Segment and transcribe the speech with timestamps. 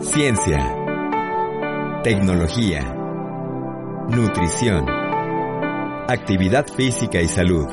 [0.00, 0.76] Ciencia,
[2.04, 2.94] tecnología,
[4.08, 4.86] nutrición,
[6.08, 7.66] actividad física y salud,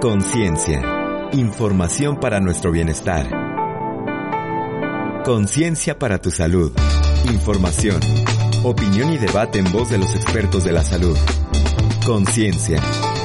[0.00, 0.80] conciencia,
[1.32, 3.28] información para nuestro bienestar,
[5.24, 6.70] conciencia para tu salud,
[7.32, 7.98] información,
[8.62, 11.18] opinión y debate en voz de los expertos de la salud,
[12.06, 12.80] conciencia,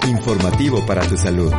[0.10, 1.54] informativo para tu salud.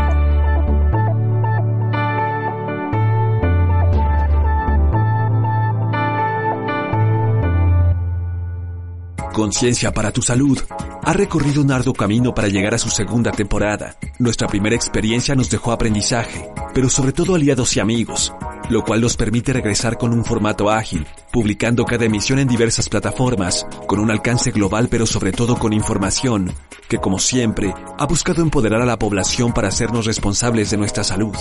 [9.34, 10.56] Conciencia para tu salud
[11.02, 13.96] ha recorrido un arduo camino para llegar a su segunda temporada.
[14.20, 18.32] Nuestra primera experiencia nos dejó aprendizaje, pero sobre todo aliados y amigos,
[18.70, 23.66] lo cual nos permite regresar con un formato ágil, publicando cada emisión en diversas plataformas,
[23.86, 26.52] con un alcance global pero sobre todo con información,
[26.88, 31.34] que como siempre ha buscado empoderar a la población para hacernos responsables de nuestra salud.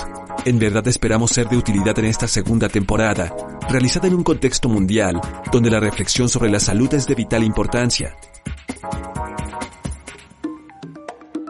[0.45, 3.33] En verdad esperamos ser de utilidad en esta segunda temporada,
[3.69, 5.21] realizada en un contexto mundial,
[5.51, 8.15] donde la reflexión sobre la salud es de vital importancia.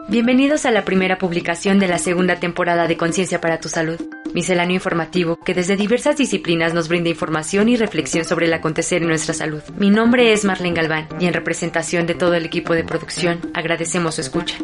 [0.08, 3.98] Bienvenidos a la primera publicación de la segunda temporada de Conciencia para tu Salud,
[4.34, 9.08] misceláneo informativo que desde diversas disciplinas nos brinda información y reflexión sobre el acontecer en
[9.08, 9.62] nuestra salud.
[9.78, 14.16] Mi nombre es Marlene Galván y en representación de todo el equipo de producción agradecemos
[14.16, 14.56] su escucha.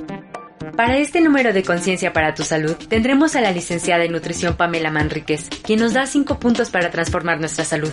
[0.77, 4.91] Para este número de Conciencia para tu Salud tendremos a la licenciada en nutrición Pamela
[4.91, 7.93] Manríquez, quien nos da cinco puntos para transformar nuestra salud.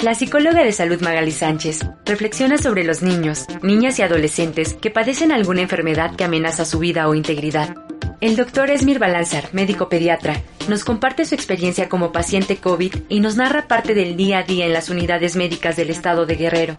[0.00, 5.32] La psicóloga de salud Magali Sánchez reflexiona sobre los niños, niñas y adolescentes que padecen
[5.32, 7.74] alguna enfermedad que amenaza su vida o integridad.
[8.20, 13.36] El doctor Esmir Balanzar, médico pediatra, nos comparte su experiencia como paciente COVID y nos
[13.36, 16.76] narra parte del día a día en las unidades médicas del estado de Guerrero.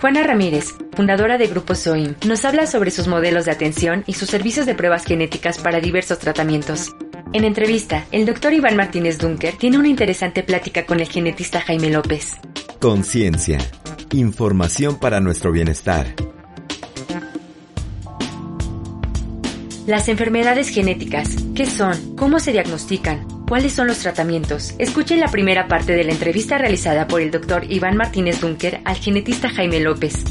[0.00, 4.28] Juana Ramírez, fundadora de Grupo SOIM, nos habla sobre sus modelos de atención y sus
[4.28, 6.94] servicios de pruebas genéticas para diversos tratamientos.
[7.32, 11.90] En entrevista, el doctor Iván Martínez Dunker tiene una interesante plática con el genetista Jaime
[11.90, 12.32] López.
[12.80, 13.58] Conciencia.
[14.12, 16.14] Información para nuestro bienestar.
[19.86, 22.16] Las enfermedades genéticas, ¿qué son?
[22.16, 23.28] ¿Cómo se diagnostican?
[23.46, 24.74] ¿Cuáles son los tratamientos?
[24.78, 28.96] Escuchen la primera parte de la entrevista realizada por el doctor Iván Martínez Dunker al
[28.96, 30.24] genetista Jaime López.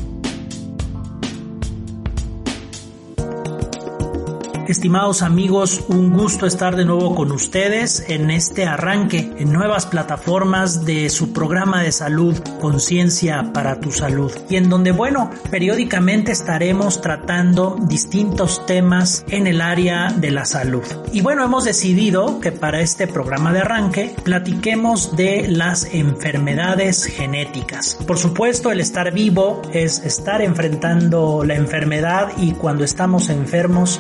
[4.68, 10.85] Estimados amigos, un gusto estar de nuevo con ustedes en este arranque en nuevas plataformas
[10.85, 17.01] de su programa de salud Conciencia para tu salud y en donde bueno, periódicamente estaremos
[17.01, 20.84] tratando distintos temas en el área de la salud.
[21.12, 27.97] Y bueno, hemos decidido que para este programa de arranque platiquemos de las enfermedades genéticas.
[28.07, 34.00] Por supuesto, el estar vivo es estar enfrentando la enfermedad y cuando estamos enfermos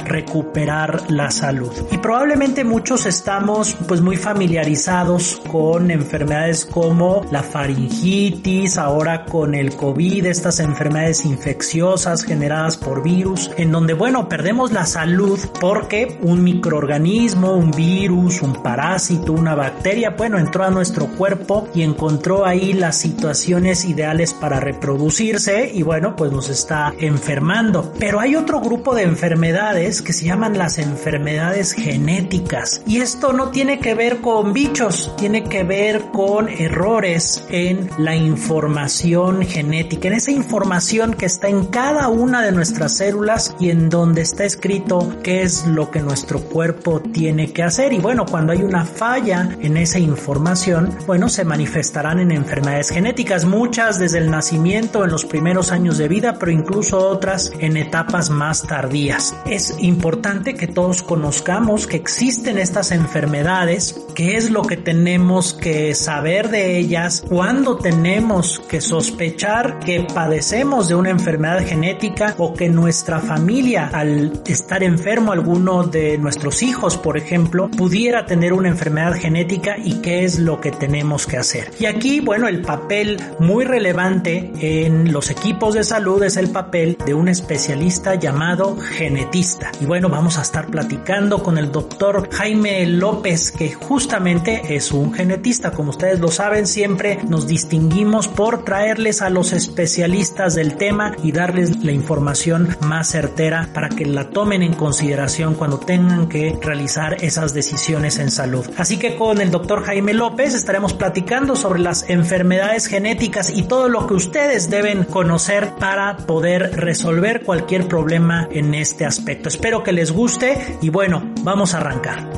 [0.53, 1.71] recuperar la salud.
[1.91, 9.75] Y probablemente muchos estamos pues muy familiarizados con enfermedades como la faringitis, ahora con el
[9.75, 16.43] COVID, estas enfermedades infecciosas generadas por virus, en donde bueno, perdemos la salud porque un
[16.43, 22.73] microorganismo, un virus, un parásito, una bacteria, bueno, entró a nuestro cuerpo y encontró ahí
[22.73, 27.91] las situaciones ideales para reproducirse y bueno, pues nos está enfermando.
[27.97, 32.81] Pero hay otro grupo de enfermedades que se llama las enfermedades genéticas.
[32.85, 38.15] Y esto no tiene que ver con bichos, tiene que ver con errores en la
[38.15, 43.89] información genética, en esa información que está en cada una de nuestras células y en
[43.89, 47.93] donde está escrito qué es lo que nuestro cuerpo tiene que hacer.
[47.93, 53.45] Y bueno, cuando hay una falla en esa información, bueno, se manifestarán en enfermedades genéticas,
[53.45, 58.29] muchas desde el nacimiento, en los primeros años de vida, pero incluso otras en etapas
[58.29, 59.35] más tardías.
[59.45, 65.93] Es importante que todos conozcamos que existen estas enfermedades, qué es lo que tenemos que
[65.93, 72.67] saber de ellas, cuándo tenemos que sospechar que padecemos de una enfermedad genética o que
[72.67, 79.13] nuestra familia al estar enfermo, alguno de nuestros hijos, por ejemplo, pudiera tener una enfermedad
[79.13, 81.71] genética y qué es lo que tenemos que hacer.
[81.79, 86.97] Y aquí, bueno, el papel muy relevante en los equipos de salud es el papel
[87.05, 89.71] de un especialista llamado genetista.
[89.79, 94.93] Y bueno, vamos vamos a estar platicando con el doctor Jaime López, que justamente es
[94.93, 95.71] un genetista.
[95.71, 101.33] Como ustedes lo saben, siempre nos distinguimos por traerles a los especialistas del tema y
[101.33, 107.17] darles la información más certera para que la tomen en consideración cuando tengan que realizar
[107.21, 108.65] esas decisiones en salud.
[108.77, 113.89] Así que con el doctor Jaime López estaremos platicando sobre las enfermedades genéticas y todo
[113.89, 119.49] lo que ustedes deben conocer para poder resolver cualquier problema en este aspecto.
[119.49, 122.29] Espero que les guste y bueno, vamos a arrancar.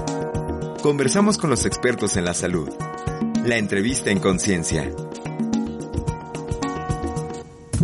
[0.82, 2.70] Conversamos con los expertos en la salud.
[3.46, 4.92] La entrevista en conciencia.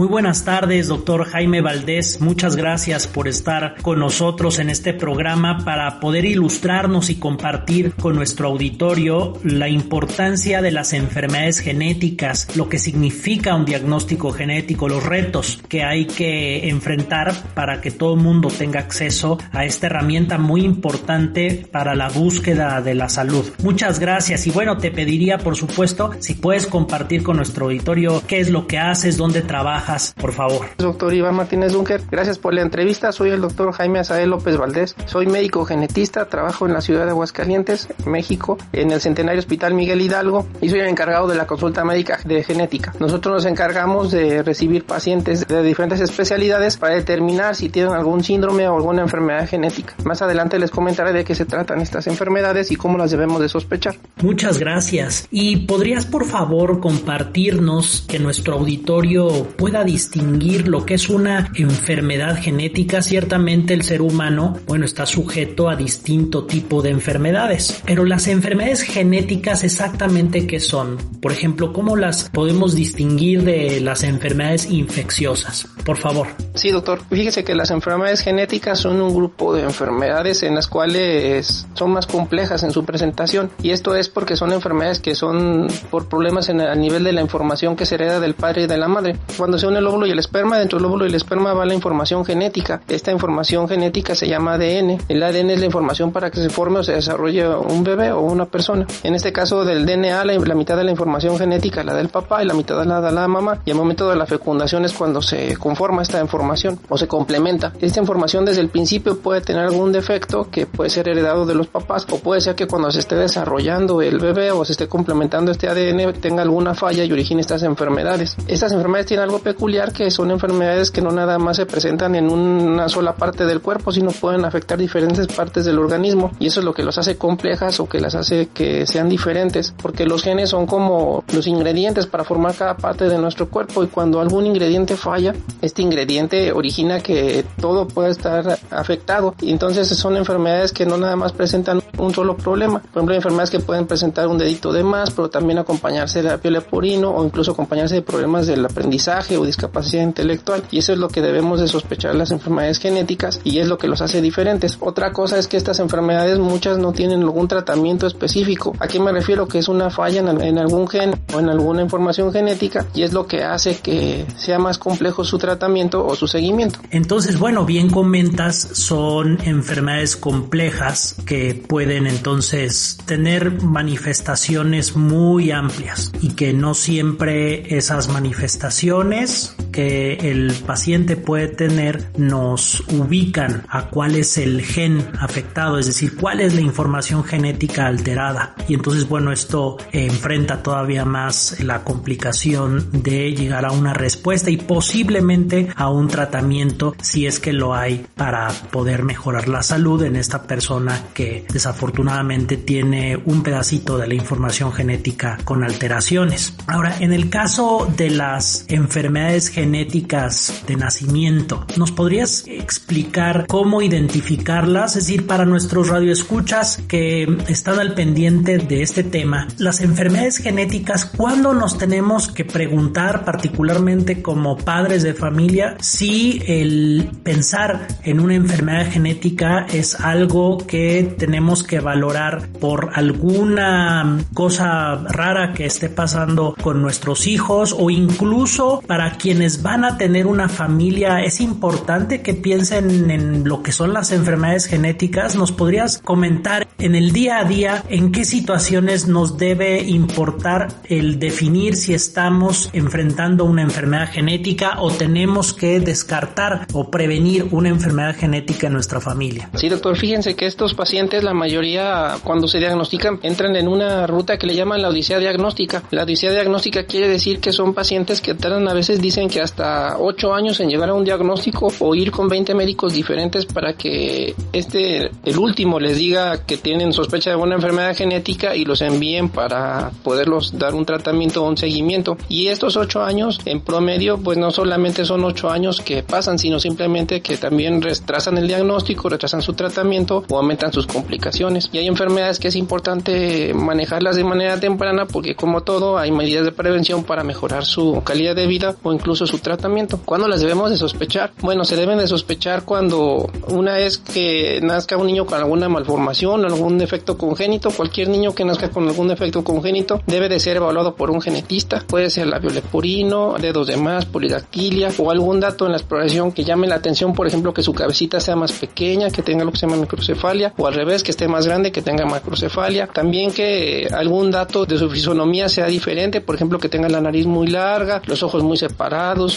[0.02, 2.22] Muy buenas tardes, doctor Jaime Valdés.
[2.22, 8.16] Muchas gracias por estar con nosotros en este programa para poder ilustrarnos y compartir con
[8.16, 15.04] nuestro auditorio la importancia de las enfermedades genéticas, lo que significa un diagnóstico genético, los
[15.04, 20.40] retos que hay que enfrentar para que todo el mundo tenga acceso a esta herramienta
[20.40, 23.46] muy importante para la búsqueda de la salud.
[23.62, 28.40] Muchas gracias y bueno, te pediría por supuesto si puedes compartir con nuestro auditorio qué
[28.40, 30.66] es lo que haces, dónde trabajas, por favor.
[30.78, 33.12] Doctor Iván Martínez Dunker, gracias por la entrevista.
[33.12, 34.96] Soy el doctor Jaime Azael López Valdés.
[35.06, 40.02] Soy médico genetista, trabajo en la ciudad de Aguascalientes, México, en el Centenario Hospital Miguel
[40.02, 42.94] Hidalgo y soy el encargado de la consulta médica de genética.
[43.00, 48.68] Nosotros nos encargamos de recibir pacientes de diferentes especialidades para determinar si tienen algún síndrome
[48.68, 49.94] o alguna enfermedad genética.
[50.06, 53.50] Más adelante les comentaré de qué se tratan estas enfermedades y cómo las debemos de
[53.50, 53.96] sospechar.
[54.22, 55.28] Muchas gracias.
[55.32, 59.48] ¿Y podrías por favor compartirnos que nuestro auditorio
[59.82, 65.70] puede distinguir lo que es una enfermedad genética, ciertamente el ser humano, bueno, está sujeto
[65.70, 67.82] a distinto tipo de enfermedades.
[67.86, 70.98] Pero las enfermedades genéticas exactamente qué son?
[71.22, 75.68] Por ejemplo, ¿cómo las podemos distinguir de las enfermedades infecciosas?
[75.86, 76.28] Por favor.
[76.54, 77.02] Sí, doctor.
[77.10, 82.06] Fíjese que las enfermedades genéticas son un grupo de enfermedades en las cuales son más
[82.06, 83.50] complejas en su presentación.
[83.64, 87.22] Y esto es porque son enfermedades que son por problemas en, a nivel de la
[87.22, 89.18] información que se hereda del padre y de la madre.
[89.38, 91.68] Cuando se une el óvulo y el esperma, dentro del óvulo y el esperma va
[91.68, 92.82] la información genética.
[92.88, 94.98] Esta información genética se llama ADN.
[95.08, 98.22] El ADN es la información para que se forme o se desarrolle un bebé o
[98.22, 98.88] una persona.
[99.04, 102.48] En este caso del DNA, la, mitad de la información genética la del papá y
[102.48, 103.60] la mitad la de la mamá.
[103.64, 107.74] Y el momento de la fecundación es cuando se conforma esta información o se complementa.
[107.80, 111.68] Esta información desde el principio puede tener algún defecto que puede ser heredado de los
[111.68, 115.52] papás o puede ser que cuando se esté desarrollando el bebé o se esté complementando
[115.52, 118.36] este ADN tenga alguna falla y origine estas enfermedades.
[118.48, 119.51] Estas enfermedades tienen algo peculiar
[119.94, 123.92] que son enfermedades que no nada más se presentan en una sola parte del cuerpo,
[123.92, 126.32] sino pueden afectar diferentes partes del organismo.
[126.40, 129.74] Y eso es lo que los hace complejas o que las hace que sean diferentes,
[129.82, 133.84] porque los genes son como los ingredientes para formar cada parte de nuestro cuerpo.
[133.84, 139.36] Y cuando algún ingrediente falla, este ingrediente origina que todo puede estar afectado.
[139.42, 143.52] Y entonces son enfermedades que no nada más presentan un solo problema, por ejemplo enfermedades
[143.52, 147.12] que pueden presentar un dedito de más, pero también acompañarse de la piel de purino
[147.12, 151.60] o incluso acompañarse de problemas del aprendizaje discapacidad intelectual y eso es lo que debemos
[151.60, 154.78] de sospechar las enfermedades genéticas y es lo que los hace diferentes.
[154.80, 158.74] Otra cosa es que estas enfermedades muchas no tienen algún tratamiento específico.
[158.80, 159.48] ¿A qué me refiero?
[159.48, 163.26] Que es una falla en algún gen o en alguna información genética y es lo
[163.28, 166.80] que hace que sea más complejo su tratamiento o su seguimiento.
[166.90, 176.34] Entonces, bueno, bien comentas, son enfermedades complejas que pueden entonces tener manifestaciones muy amplias y
[176.34, 179.31] que no siempre esas manifestaciones
[179.72, 186.16] que el paciente puede tener nos ubican a cuál es el gen afectado, es decir,
[186.18, 188.56] cuál es la información genética alterada.
[188.68, 194.58] Y entonces, bueno, esto enfrenta todavía más la complicación de llegar a una respuesta y
[194.58, 200.16] posiblemente a un tratamiento si es que lo hay para poder mejorar la salud en
[200.16, 206.54] esta persona que desafortunadamente tiene un pedacito de la información genética con alteraciones.
[206.68, 211.66] Ahora, en el caso de las enfermedades genéticas de nacimiento.
[211.78, 214.96] ¿Nos podrías explicar cómo identificarlas?
[214.96, 221.06] Es decir, para nuestros radioescuchas que están al pendiente de este tema, las enfermedades genéticas,
[221.06, 228.36] ¿cuándo nos tenemos que preguntar, particularmente como padres de familia, si el pensar en una
[228.36, 236.56] enfermedad genética es algo que tenemos que valorar por alguna cosa rara que esté pasando
[236.62, 242.34] con nuestros hijos o incluso para quienes van a tener una familia, es importante que
[242.34, 245.36] piensen en lo que son las enfermedades genéticas.
[245.36, 251.20] ¿Nos podrías comentar en el día a día en qué situaciones nos debe importar el
[251.20, 258.16] definir si estamos enfrentando una enfermedad genética o tenemos que descartar o prevenir una enfermedad
[258.16, 259.50] genética en nuestra familia?
[259.56, 264.38] Sí, doctor, fíjense que estos pacientes, la mayoría cuando se diagnostican, entran en una ruta
[264.38, 265.84] que le llaman la odisea diagnóstica.
[265.92, 269.98] La odisea diagnóstica quiere decir que son pacientes que tardan a veces dicen que hasta
[270.00, 274.36] 8 años en llegar a un diagnóstico o ir con 20 médicos diferentes para que
[274.54, 279.30] este, el último les diga que tienen sospecha de una enfermedad genética y los envíen
[279.30, 282.18] para poderlos dar un tratamiento o un seguimiento.
[282.30, 286.60] Y estos 8 años en promedio, pues no solamente son 8 años que pasan, sino
[286.60, 291.70] simplemente que también retrasan el diagnóstico, retrasan su tratamiento o aumentan sus complicaciones.
[291.74, 296.46] Y hay enfermedades que es importante manejarlas de manera temprana porque como todo hay medidas
[296.46, 300.00] de prevención para mejorar su calidad de vida incluso su tratamiento.
[300.04, 301.32] ¿Cuándo las debemos de sospechar?
[301.42, 306.46] Bueno, se deben de sospechar cuando una vez que nazca un niño con alguna malformación,
[306.46, 310.96] algún defecto congénito, cualquier niño que nazca con algún defecto congénito debe de ser evaluado
[310.96, 311.84] por un genetista.
[311.88, 316.44] Puede ser labio leporino, dedos de más, polidactilia o algún dato en la exploración que
[316.44, 319.58] llame la atención, por ejemplo, que su cabecita sea más pequeña, que tenga lo que
[319.58, 322.88] se llama microcefalia o al revés, que esté más grande, que tenga macrocefalia.
[322.88, 327.26] También que algún dato de su fisonomía sea diferente, por ejemplo, que tenga la nariz
[327.26, 328.71] muy larga, los ojos muy separados,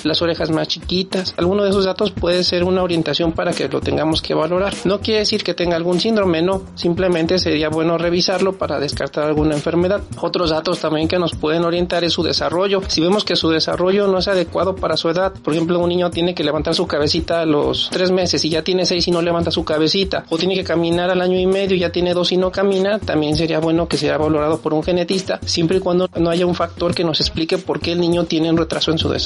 [0.05, 1.35] las orejas más chiquitas.
[1.37, 4.75] Alguno de esos datos puede ser una orientación para que lo tengamos que valorar.
[4.85, 6.63] No quiere decir que tenga algún síndrome, no.
[6.75, 10.03] Simplemente sería bueno revisarlo para descartar alguna enfermedad.
[10.21, 12.83] Otros datos también que nos pueden orientar es su desarrollo.
[12.89, 16.11] Si vemos que su desarrollo no es adecuado para su edad, por ejemplo, un niño
[16.11, 19.23] tiene que levantar su cabecita a los tres meses y ya tiene seis y no
[19.23, 22.33] levanta su cabecita, o tiene que caminar al año y medio y ya tiene dos
[22.33, 26.09] y no camina, también sería bueno que sea valorado por un genetista, siempre y cuando
[26.17, 28.99] no haya un factor que nos explique por qué el niño tiene un retraso en
[28.99, 29.24] su desarrollo.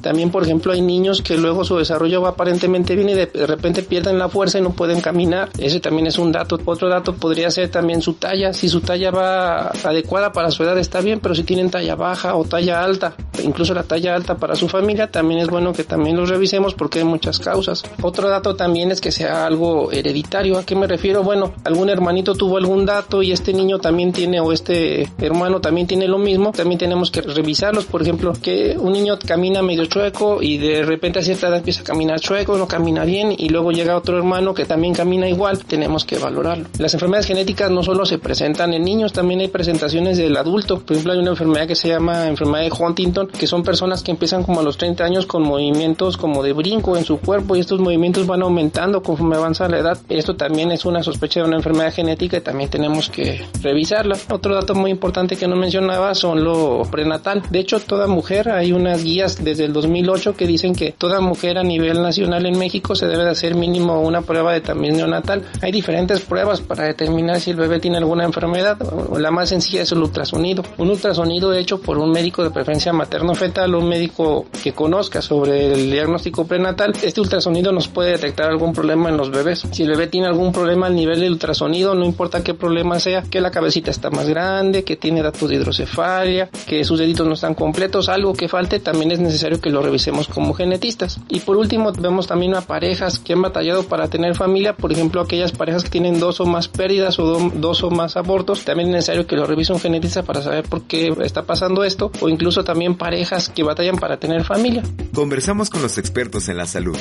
[0.00, 3.82] También, por ejemplo, hay niños que luego su desarrollo va aparentemente bien y de repente
[3.82, 5.50] pierden la fuerza y no pueden caminar.
[5.58, 6.58] Ese también es un dato.
[6.64, 8.52] Otro dato podría ser también su talla.
[8.52, 12.34] Si su talla va adecuada para su edad está bien, pero si tienen talla baja
[12.34, 16.16] o talla alta, incluso la talla alta para su familia, también es bueno que también
[16.16, 17.82] los revisemos porque hay muchas causas.
[18.02, 20.58] Otro dato también es que sea algo hereditario.
[20.58, 21.22] ¿A qué me refiero?
[21.22, 25.86] Bueno, algún hermanito tuvo algún dato y este niño también tiene o este hermano también
[25.86, 26.52] tiene lo mismo.
[26.52, 27.84] También tenemos que revisarlos.
[27.84, 31.82] Por ejemplo, que un niño camina medio chueco y de repente a cierta edad empieza
[31.82, 35.62] a caminar chueco, no camina bien y luego llega otro hermano que también camina igual.
[35.62, 36.68] Tenemos que valorarlo.
[36.78, 40.80] Las enfermedades genéticas no solo se presentan en niños, también hay presentaciones del adulto.
[40.80, 44.10] Por ejemplo, hay una enfermedad que se llama enfermedad de Huntington, que son personas que
[44.10, 47.60] empiezan como a los 30 años con movimientos como de brinco en su cuerpo y
[47.60, 49.98] estos movimientos van aumentando conforme avanza la edad.
[50.08, 54.16] Esto también es una sospecha de una enfermedad genética y también tenemos que revisarla.
[54.30, 57.42] Otro dato muy importante que no mencionaba son lo prenatal.
[57.50, 61.58] De hecho, toda mujer, hay unas guías desde el 2008 que dicen que toda mujer
[61.58, 65.42] a nivel nacional en México se debe de hacer mínimo una prueba de tamaño neonatal.
[65.60, 68.78] Hay diferentes pruebas para determinar si el bebé tiene alguna enfermedad.
[69.18, 70.62] La más sencilla es el ultrasonido.
[70.78, 75.90] Un ultrasonido hecho por un médico de preferencia materno-fetal, un médico que conozca sobre el
[75.90, 76.92] diagnóstico prenatal.
[77.02, 79.66] Este ultrasonido nos puede detectar algún problema en los bebés.
[79.72, 83.22] Si el bebé tiene algún problema al nivel del ultrasonido, no importa qué problema sea,
[83.22, 87.34] que la cabecita está más grande, que tiene datos de hidrocefalia, que sus deditos no
[87.34, 91.20] están completos, algo que falte, también es necesario que lo revisemos como genetistas.
[91.28, 95.20] Y por último, vemos también a parejas que han batallado para tener familia, por ejemplo,
[95.20, 98.94] aquellas parejas que tienen dos o más pérdidas o dos o más abortos, también es
[98.96, 102.64] necesario que lo revise un genetista para saber por qué está pasando esto, o incluso
[102.64, 104.82] también parejas que batallan para tener familia.
[105.14, 106.96] Conversamos con los expertos en la salud.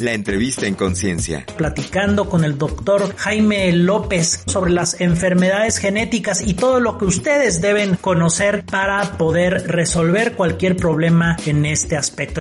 [0.00, 1.44] La entrevista en conciencia.
[1.58, 7.60] Platicando con el doctor Jaime López sobre las enfermedades genéticas y todo lo que ustedes
[7.60, 12.40] deben conocer para poder resolver cualquier problema en este aspecto.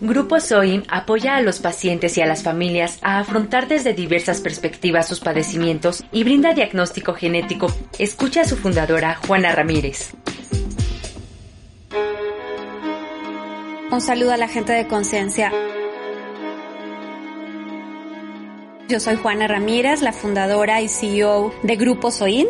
[0.00, 5.06] Grupo SOIN apoya a los pacientes y a las familias a afrontar desde diversas perspectivas
[5.06, 7.72] sus padecimientos y brinda diagnóstico genético.
[8.00, 10.12] Escucha a su fundadora, Juana Ramírez.
[13.88, 15.52] Un saludo a la gente de conciencia.
[18.88, 22.48] Yo soy Juana Ramírez, la fundadora y CEO de Grupo SOIN.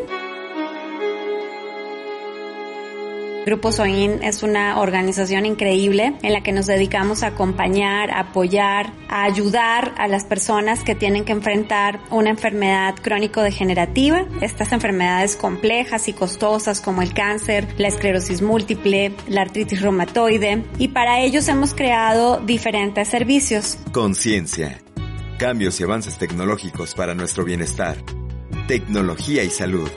[3.47, 8.93] Grupo SOIN es una organización increíble en la que nos dedicamos a acompañar, a apoyar,
[9.09, 16.09] a ayudar a las personas que tienen que enfrentar una enfermedad crónico-degenerativa, estas enfermedades complejas
[16.09, 21.73] y costosas como el cáncer, la esclerosis múltiple, la artritis reumatoide, y para ellos hemos
[21.73, 23.79] creado diferentes servicios.
[23.93, 24.81] Conciencia.
[25.39, 27.97] Cambios y avances tecnológicos para nuestro bienestar.
[28.67, 29.89] Tecnología y salud.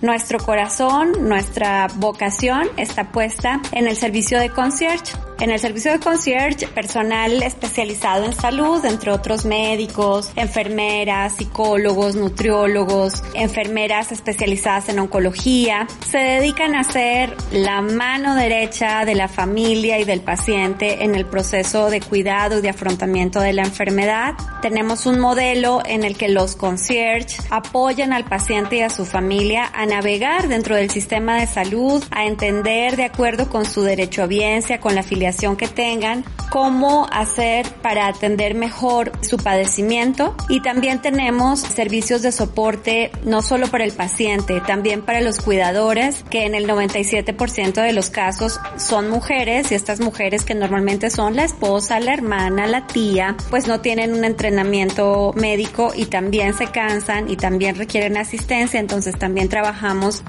[0.00, 5.12] Nuestro corazón, nuestra vocación está puesta en el servicio de concierge.
[5.40, 13.22] En el servicio de concierge, personal especializado en salud, entre otros médicos, enfermeras, psicólogos, nutriólogos,
[13.34, 20.04] enfermeras especializadas en oncología, se dedican a ser la mano derecha de la familia y
[20.04, 24.34] del paciente en el proceso de cuidado y de afrontamiento de la enfermedad.
[24.60, 29.70] Tenemos un modelo en el que los concierge apoyan al paciente y a su familia
[29.72, 34.26] a navegar dentro del sistema de salud, a entender de acuerdo con su derecho a
[34.26, 40.34] biencia, con la afiliación que tengan, cómo hacer para atender mejor su padecimiento.
[40.48, 46.24] Y también tenemos servicios de soporte no solo para el paciente, también para los cuidadores,
[46.30, 51.36] que en el 97% de los casos son mujeres y estas mujeres que normalmente son
[51.36, 56.66] la esposa, la hermana, la tía, pues no tienen un entrenamiento médico y también se
[56.66, 59.77] cansan y también requieren asistencia, entonces también trabajamos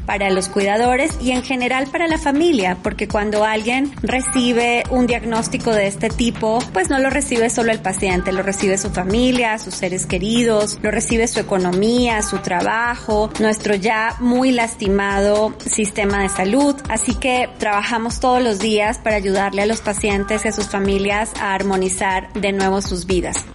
[0.06, 5.72] para los cuidadores y en general para la familia, porque cuando alguien recibe un diagnóstico
[5.72, 9.76] de este tipo, pues no lo recibe solo el paciente, lo recibe su familia, sus
[9.76, 16.76] seres queridos, lo recibe su economía, su trabajo, nuestro ya muy lastimado sistema de salud.
[16.90, 21.32] Así que trabajamos todos los días para ayudarle a los pacientes y a sus familias
[21.40, 23.46] a armonizar de nuevo sus vidas.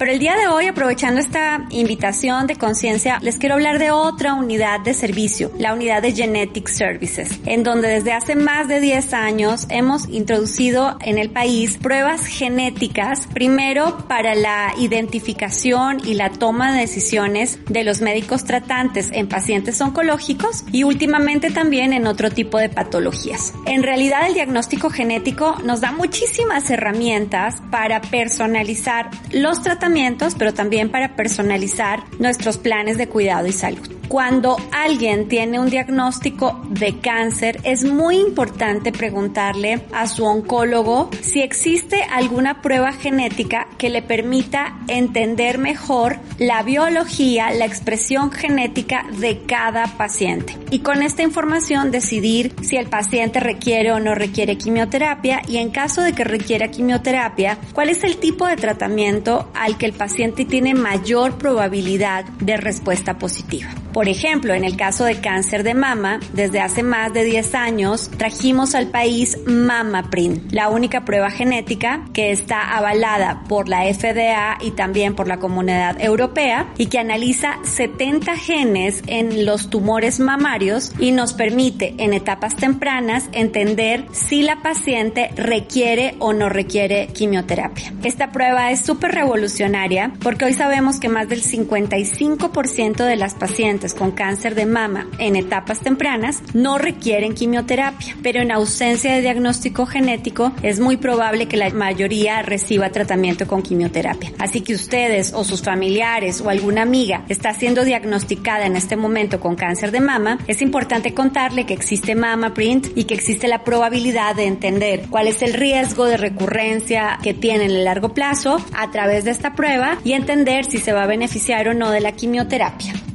[0.00, 4.32] Pero el día de hoy, aprovechando esta invitación de conciencia, les quiero hablar de otra
[4.32, 9.12] unidad de servicio, la unidad de Genetic Services, en donde desde hace más de 10
[9.12, 16.72] años hemos introducido en el país pruebas genéticas, primero para la identificación y la toma
[16.72, 22.56] de decisiones de los médicos tratantes en pacientes oncológicos y últimamente también en otro tipo
[22.56, 23.52] de patologías.
[23.66, 29.89] En realidad el diagnóstico genético nos da muchísimas herramientas para personalizar los tratamientos
[30.38, 34.00] pero también para personalizar nuestros planes de cuidado y salud.
[34.10, 41.42] Cuando alguien tiene un diagnóstico de cáncer, es muy importante preguntarle a su oncólogo si
[41.42, 49.42] existe alguna prueba genética que le permita entender mejor la biología, la expresión genética de
[49.42, 50.56] cada paciente.
[50.72, 55.70] Y con esta información decidir si el paciente requiere o no requiere quimioterapia y en
[55.70, 60.44] caso de que requiera quimioterapia, cuál es el tipo de tratamiento al que el paciente
[60.44, 63.70] tiene mayor probabilidad de respuesta positiva.
[63.92, 68.10] Por ejemplo, en el caso de cáncer de mama, desde hace más de 10 años
[68.16, 74.70] trajimos al país MamaPrint, la única prueba genética que está avalada por la FDA y
[74.72, 81.10] también por la Comunidad Europea y que analiza 70 genes en los tumores mamarios y
[81.10, 87.92] nos permite en etapas tempranas entender si la paciente requiere o no requiere quimioterapia.
[88.04, 93.79] Esta prueba es súper revolucionaria porque hoy sabemos que más del 55% de las pacientes
[93.88, 99.86] con cáncer de mama en etapas tempranas no requieren quimioterapia, pero en ausencia de diagnóstico
[99.86, 104.32] genético es muy probable que la mayoría reciba tratamiento con quimioterapia.
[104.38, 109.40] Así que ustedes o sus familiares o alguna amiga está siendo diagnosticada en este momento
[109.40, 113.64] con cáncer de mama, es importante contarle que existe Mama Print y que existe la
[113.64, 118.58] probabilidad de entender cuál es el riesgo de recurrencia que tiene en el largo plazo
[118.74, 122.00] a través de esta prueba y entender si se va a beneficiar o no de
[122.00, 123.09] la quimioterapia.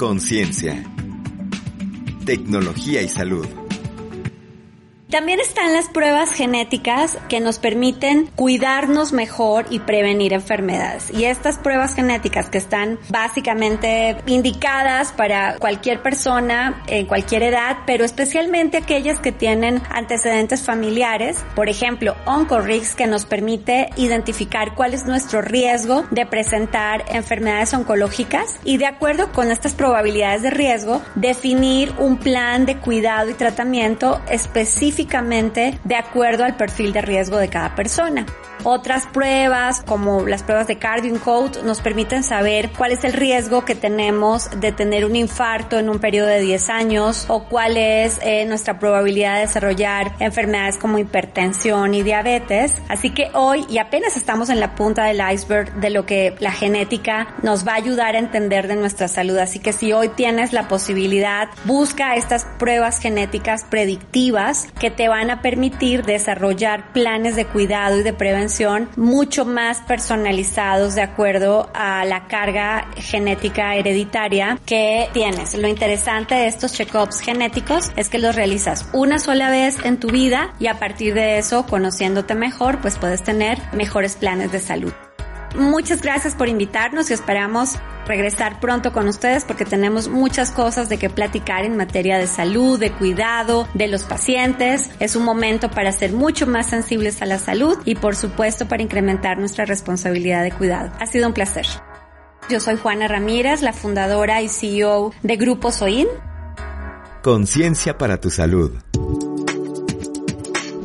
[0.00, 0.82] Conciencia.
[2.24, 3.59] Tecnología y salud.
[5.10, 11.10] También están las pruebas genéticas que nos permiten cuidarnos mejor y prevenir enfermedades.
[11.10, 18.04] Y estas pruebas genéticas que están básicamente indicadas para cualquier persona en cualquier edad, pero
[18.04, 21.44] especialmente aquellas que tienen antecedentes familiares.
[21.56, 28.60] Por ejemplo, OncoRix que nos permite identificar cuál es nuestro riesgo de presentar enfermedades oncológicas
[28.62, 34.20] y de acuerdo con estas probabilidades de riesgo, definir un plan de cuidado y tratamiento
[34.30, 34.99] específico
[35.84, 38.26] de acuerdo al perfil de riesgo de cada persona.
[38.62, 43.64] Otras pruebas, como las pruebas de Cardio Code, nos permiten saber cuál es el riesgo
[43.64, 48.20] que tenemos de tener un infarto en un periodo de 10 años o cuál es
[48.22, 52.74] eh, nuestra probabilidad de desarrollar enfermedades como hipertensión y diabetes.
[52.88, 56.52] Así que hoy, y apenas estamos en la punta del iceberg de lo que la
[56.52, 59.38] genética nos va a ayudar a entender de nuestra salud.
[59.38, 65.30] Así que si hoy tienes la posibilidad, busca estas pruebas genéticas predictivas que te van
[65.30, 68.49] a permitir desarrollar planes de cuidado y de prevención
[68.96, 75.54] mucho más personalizados de acuerdo a la carga genética hereditaria que tienes.
[75.54, 80.08] Lo interesante de estos check-ups genéticos es que los realizas una sola vez en tu
[80.08, 84.92] vida y a partir de eso, conociéndote mejor, pues puedes tener mejores planes de salud.
[85.56, 90.98] Muchas gracias por invitarnos y esperamos regresar pronto con ustedes porque tenemos muchas cosas de
[90.98, 94.90] que platicar en materia de salud, de cuidado de los pacientes.
[95.00, 98.82] Es un momento para ser mucho más sensibles a la salud y por supuesto para
[98.82, 100.92] incrementar nuestra responsabilidad de cuidado.
[100.98, 101.66] Ha sido un placer.
[102.48, 106.08] Yo soy Juana Ramírez, la fundadora y CEO de Grupo Soin.
[107.22, 108.72] Conciencia para tu salud.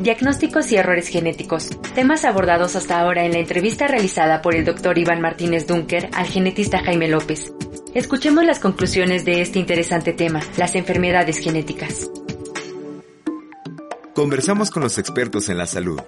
[0.06, 1.72] Diagnósticos y errores genéticos.
[1.96, 6.28] Temas abordados hasta ahora en la entrevista realizada por el doctor Iván Martínez Dunker al
[6.28, 7.52] genetista Jaime López.
[7.96, 12.12] Escuchemos las conclusiones de este interesante tema, las enfermedades genéticas.
[14.14, 16.00] Conversamos con los expertos en la salud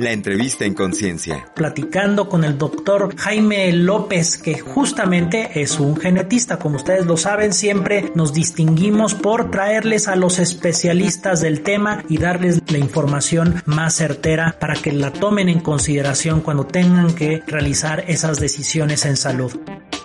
[0.00, 1.46] la entrevista en conciencia.
[1.54, 6.58] Platicando con el doctor Jaime López, que justamente es un genetista.
[6.58, 12.18] Como ustedes lo saben, siempre nos distinguimos por traerles a los especialistas del tema y
[12.18, 18.04] darles la información más certera para que la tomen en consideración cuando tengan que realizar
[18.08, 19.52] esas decisiones en salud.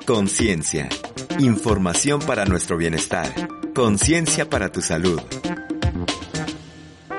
[0.05, 0.89] Conciencia.
[1.39, 3.33] Información para nuestro bienestar.
[3.73, 5.21] Conciencia para tu salud.